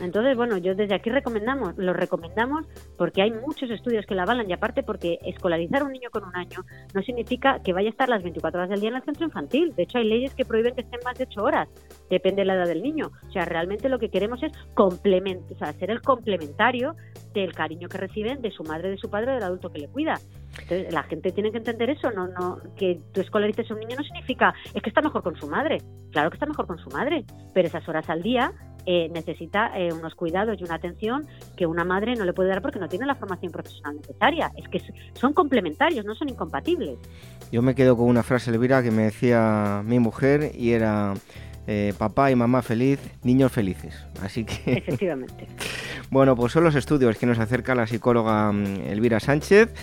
Entonces, 0.00 0.36
bueno, 0.36 0.56
yo 0.58 0.74
desde 0.74 0.94
aquí 0.94 1.10
recomendamos, 1.10 1.76
lo 1.76 1.92
recomendamos 1.92 2.66
porque 2.96 3.22
hay 3.22 3.32
muchos 3.32 3.70
estudios 3.70 4.06
que 4.06 4.14
la 4.14 4.22
avalan 4.22 4.48
y 4.48 4.52
aparte 4.52 4.82
porque 4.82 5.18
escolarizar 5.22 5.82
a 5.82 5.84
un 5.84 5.92
niño 5.92 6.10
con 6.10 6.24
un 6.24 6.34
año 6.36 6.64
no 6.94 7.02
significa 7.02 7.60
que 7.62 7.72
vaya 7.72 7.88
a 7.88 7.90
estar 7.90 8.08
las 8.08 8.22
24 8.22 8.60
horas 8.60 8.70
del 8.70 8.80
día 8.80 8.90
en 8.90 8.96
el 8.96 9.02
centro 9.02 9.26
infantil. 9.26 9.74
De 9.74 9.82
hecho, 9.84 9.98
hay 9.98 10.04
leyes 10.04 10.34
que 10.34 10.44
prohíben 10.44 10.74
que 10.74 10.82
estén 10.82 11.00
más 11.04 11.16
de 11.18 11.24
8 11.24 11.42
horas, 11.42 11.68
depende 12.10 12.42
de 12.42 12.46
la 12.46 12.54
edad 12.54 12.66
del 12.66 12.82
niño. 12.82 13.10
O 13.28 13.32
sea, 13.32 13.44
realmente 13.44 13.88
lo 13.88 13.98
que 13.98 14.10
queremos 14.10 14.42
es 14.42 14.52
complemento, 14.74 15.54
o 15.54 15.58
sea, 15.58 15.72
ser 15.74 15.90
el 15.90 16.02
complementario 16.02 16.94
del 17.34 17.52
cariño 17.52 17.88
que 17.88 17.98
reciben 17.98 18.40
de 18.40 18.50
su 18.50 18.64
madre, 18.64 18.90
de 18.90 18.98
su 18.98 19.10
padre, 19.10 19.32
del 19.32 19.42
adulto 19.42 19.70
que 19.70 19.78
le 19.78 19.88
cuida. 19.88 20.14
Entonces, 20.52 20.92
la 20.92 21.02
gente 21.04 21.30
tiene 21.32 21.52
que 21.52 21.58
entender 21.58 21.90
eso, 21.90 22.10
no, 22.10 22.26
no, 22.28 22.58
que 22.76 23.00
tú 23.12 23.20
escolarices 23.20 23.70
a 23.70 23.74
un 23.74 23.80
niño 23.80 23.96
no 23.96 24.02
significa 24.02 24.54
es 24.74 24.82
que 24.82 24.88
está 24.88 25.02
mejor 25.02 25.22
con 25.22 25.36
su 25.36 25.46
madre. 25.46 25.78
Claro 26.10 26.30
que 26.30 26.36
está 26.36 26.46
mejor 26.46 26.66
con 26.66 26.78
su 26.78 26.90
madre, 26.90 27.24
pero 27.54 27.68
esas 27.68 27.86
horas 27.88 28.08
al 28.08 28.22
día 28.22 28.52
eh, 28.86 29.10
necesita 29.12 29.78
eh, 29.78 29.92
unos 29.92 30.14
cuidados 30.14 30.58
y 30.60 30.64
una 30.64 30.76
atención 30.76 31.26
que 31.56 31.66
una 31.66 31.84
madre 31.84 32.14
no 32.14 32.24
le 32.24 32.32
puede 32.32 32.48
dar 32.48 32.62
porque 32.62 32.78
no 32.78 32.88
tiene 32.88 33.06
la 33.06 33.14
formación 33.14 33.52
profesional 33.52 33.96
necesaria. 33.96 34.50
Es 34.56 34.68
que 34.68 34.80
son 35.14 35.32
complementarios, 35.32 36.04
no 36.04 36.14
son 36.14 36.28
incompatibles. 36.28 36.98
Yo 37.52 37.62
me 37.62 37.74
quedo 37.74 37.96
con 37.96 38.06
una 38.06 38.22
frase, 38.22 38.50
Elvira, 38.50 38.82
que 38.82 38.90
me 38.90 39.02
decía 39.02 39.82
mi 39.84 39.98
mujer 39.98 40.52
y 40.54 40.72
era... 40.72 41.14
Eh, 41.70 41.92
papá 41.98 42.30
y 42.30 42.34
mamá 42.34 42.62
feliz, 42.62 42.98
niños 43.22 43.52
felices. 43.52 43.94
Así 44.22 44.46
que. 44.46 44.72
Efectivamente. 44.78 45.46
bueno, 46.10 46.34
pues 46.34 46.50
son 46.50 46.64
los 46.64 46.74
estudios 46.74 47.18
que 47.18 47.26
nos 47.26 47.38
acerca 47.38 47.74
la 47.74 47.86
psicóloga 47.86 48.50
mm, 48.50 48.86
Elvira 48.86 49.20
Sánchez. 49.20 49.74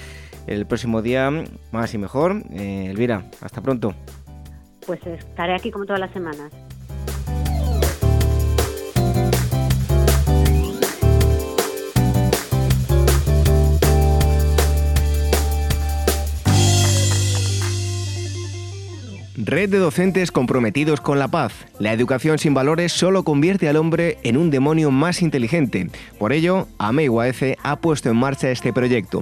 El 0.48 0.66
próximo 0.66 1.04
día, 1.04 1.30
más 1.72 1.94
y 1.94 2.00
mejor. 2.00 2.42
Elvira, 2.52 3.30
hasta 3.40 3.62
pronto. 3.62 3.94
Pues 4.88 5.06
estaré 5.06 5.54
aquí 5.54 5.70
como 5.70 5.86
todas 5.86 6.00
las 6.00 6.12
semanas. 6.12 6.52
Red 19.48 19.70
de 19.70 19.78
docentes 19.78 20.32
comprometidos 20.32 21.02
con 21.02 21.20
la 21.20 21.28
paz. 21.28 21.54
La 21.78 21.94
educación 21.94 22.40
sin 22.40 22.56
valores 22.56 22.92
solo 22.92 23.22
convierte 23.22 23.70
al 23.70 23.76
hombre 23.76 24.18
en 24.24 24.38
un 24.38 24.50
demonio 24.50 24.90
más 24.90 25.22
inteligente. 25.22 25.88
Por 26.18 26.34
ello, 26.34 26.68
AMEIWAECE 26.80 27.60
ha 27.62 27.76
puesto 27.76 28.10
en 28.10 28.18
marcha 28.18 28.50
este 28.50 28.74
proyecto 28.74 29.22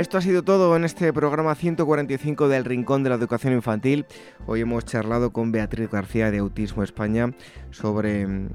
Esto 0.00 0.16
ha 0.16 0.22
sido 0.22 0.42
todo 0.42 0.74
en 0.76 0.84
este 0.84 1.12
programa 1.12 1.54
145 1.54 2.48
del 2.48 2.64
Rincón 2.64 3.02
de 3.02 3.10
la 3.10 3.16
Educación 3.16 3.52
Infantil. 3.52 4.06
Hoy 4.46 4.62
hemos 4.62 4.86
charlado 4.86 5.30
con 5.30 5.52
Beatriz 5.52 5.90
García 5.90 6.30
de 6.30 6.38
Autismo 6.38 6.82
España 6.82 7.34
sobre 7.70 8.26
mm, 8.26 8.48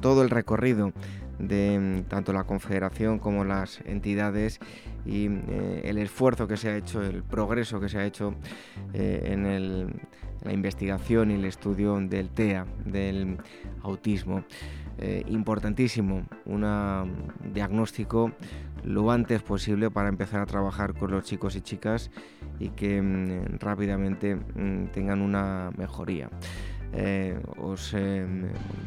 todo 0.00 0.22
el 0.22 0.30
recorrido 0.30 0.94
de 1.38 1.78
mm, 1.78 2.08
tanto 2.08 2.32
la 2.32 2.44
Confederación 2.44 3.18
como 3.18 3.44
las 3.44 3.80
entidades 3.84 4.58
y 5.04 5.26
eh, 5.26 5.82
el 5.84 5.98
esfuerzo 5.98 6.48
que 6.48 6.56
se 6.56 6.70
ha 6.70 6.76
hecho, 6.78 7.02
el 7.02 7.22
progreso 7.22 7.78
que 7.78 7.90
se 7.90 7.98
ha 7.98 8.06
hecho 8.06 8.34
eh, 8.94 9.20
en 9.32 10.00
la 10.42 10.52
investigación 10.54 11.30
y 11.30 11.34
el 11.34 11.44
estudio 11.44 12.00
del 12.00 12.30
TEA, 12.30 12.66
del 12.86 13.36
autismo. 13.82 14.44
Eh, 14.98 15.24
importantísimo, 15.28 16.24
un 16.46 16.64
diagnóstico 17.52 18.32
lo 18.86 19.10
antes 19.10 19.42
posible 19.42 19.90
para 19.90 20.08
empezar 20.08 20.40
a 20.40 20.46
trabajar 20.46 20.94
con 20.94 21.10
los 21.10 21.24
chicos 21.24 21.56
y 21.56 21.60
chicas 21.60 22.10
y 22.58 22.70
que 22.70 23.02
mm, 23.02 23.58
rápidamente 23.58 24.36
mm, 24.36 24.86
tengan 24.92 25.20
una 25.20 25.70
mejoría. 25.76 26.30
Eh, 26.92 27.38
os 27.58 27.92
eh, 27.94 28.24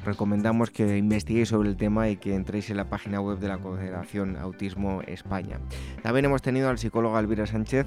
recomendamos 0.06 0.72
que 0.72 0.98
investiguéis 0.98 1.50
sobre 1.50 1.70
el 1.70 1.78
tema 1.78 2.10
y 2.10 2.16
que 2.16 2.34
entréis 2.34 2.70
en 2.70 2.78
la 2.78 2.90
página 2.90 3.20
web 3.20 3.40
de 3.40 3.50
la 3.50 3.60
Confederación 3.60 4.38
Autismo 4.38 5.02
España. 5.06 5.60
También 6.02 6.26
hemos 6.26 6.42
tenido 6.42 6.70
al 6.70 6.80
psicólogo 6.80 7.20
Elvira 7.20 7.46
Sánchez 7.46 7.86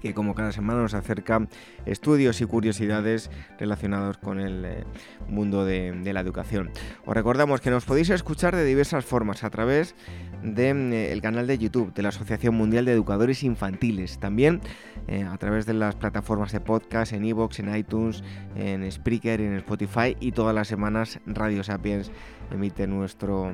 que 0.00 0.14
como 0.14 0.34
cada 0.34 0.52
semana 0.52 0.82
nos 0.82 0.94
acerca 0.94 1.46
estudios 1.84 2.40
y 2.40 2.46
curiosidades 2.46 3.30
relacionados 3.58 4.18
con 4.18 4.40
el 4.40 4.64
eh, 4.64 4.84
mundo 5.28 5.64
de, 5.64 5.94
la 6.12 6.20
educación. 6.20 6.70
Os 7.04 7.14
recordamos 7.14 7.60
que 7.60 7.70
nos 7.70 7.84
podéis 7.84 8.10
escuchar 8.10 8.54
de 8.54 8.64
diversas 8.64 9.04
formas 9.04 9.44
a 9.44 9.50
través 9.50 9.94
del 10.42 10.92
eh, 10.92 11.18
canal 11.20 11.46
de 11.46 11.58
YouTube 11.58 11.92
de 11.94 12.02
la 12.02 12.10
Asociación 12.10 12.54
Mundial 12.54 12.84
de 12.84 12.92
Educadores 12.92 13.42
Infantiles, 13.42 14.18
también 14.18 14.60
eh, 15.08 15.24
a 15.24 15.36
través 15.38 15.66
de 15.66 15.74
las 15.74 15.96
plataformas 15.96 16.52
de 16.52 16.60
podcast 16.60 17.12
en 17.12 17.24
iVoox, 17.24 17.58
en 17.58 17.74
iTunes, 17.74 18.22
en 18.54 18.90
Spreaker, 18.90 19.40
en 19.40 19.56
Spotify 19.56 20.16
y 20.20 20.32
todas 20.32 20.54
las 20.54 20.68
semanas 20.68 21.18
Radio 21.26 21.64
Sapiens 21.64 22.10
emite 22.50 22.86
nuestro 22.86 23.52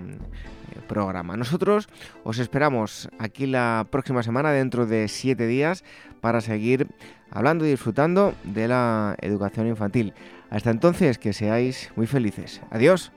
programa. 0.82 1.36
Nosotros 1.36 1.88
os 2.24 2.38
esperamos 2.38 3.08
aquí 3.18 3.46
la 3.46 3.86
próxima 3.90 4.22
semana, 4.22 4.52
dentro 4.52 4.86
de 4.86 5.08
siete 5.08 5.46
días, 5.46 5.84
para 6.22 6.40
seguir 6.40 6.86
hablando 7.30 7.66
y 7.66 7.70
disfrutando 7.70 8.32
de 8.44 8.68
la 8.68 9.16
educación 9.20 9.66
infantil. 9.66 10.14
Hasta 10.48 10.70
entonces, 10.70 11.18
que 11.18 11.34
seáis 11.34 11.90
muy 11.96 12.06
felices. 12.06 12.62
Adiós. 12.70 13.12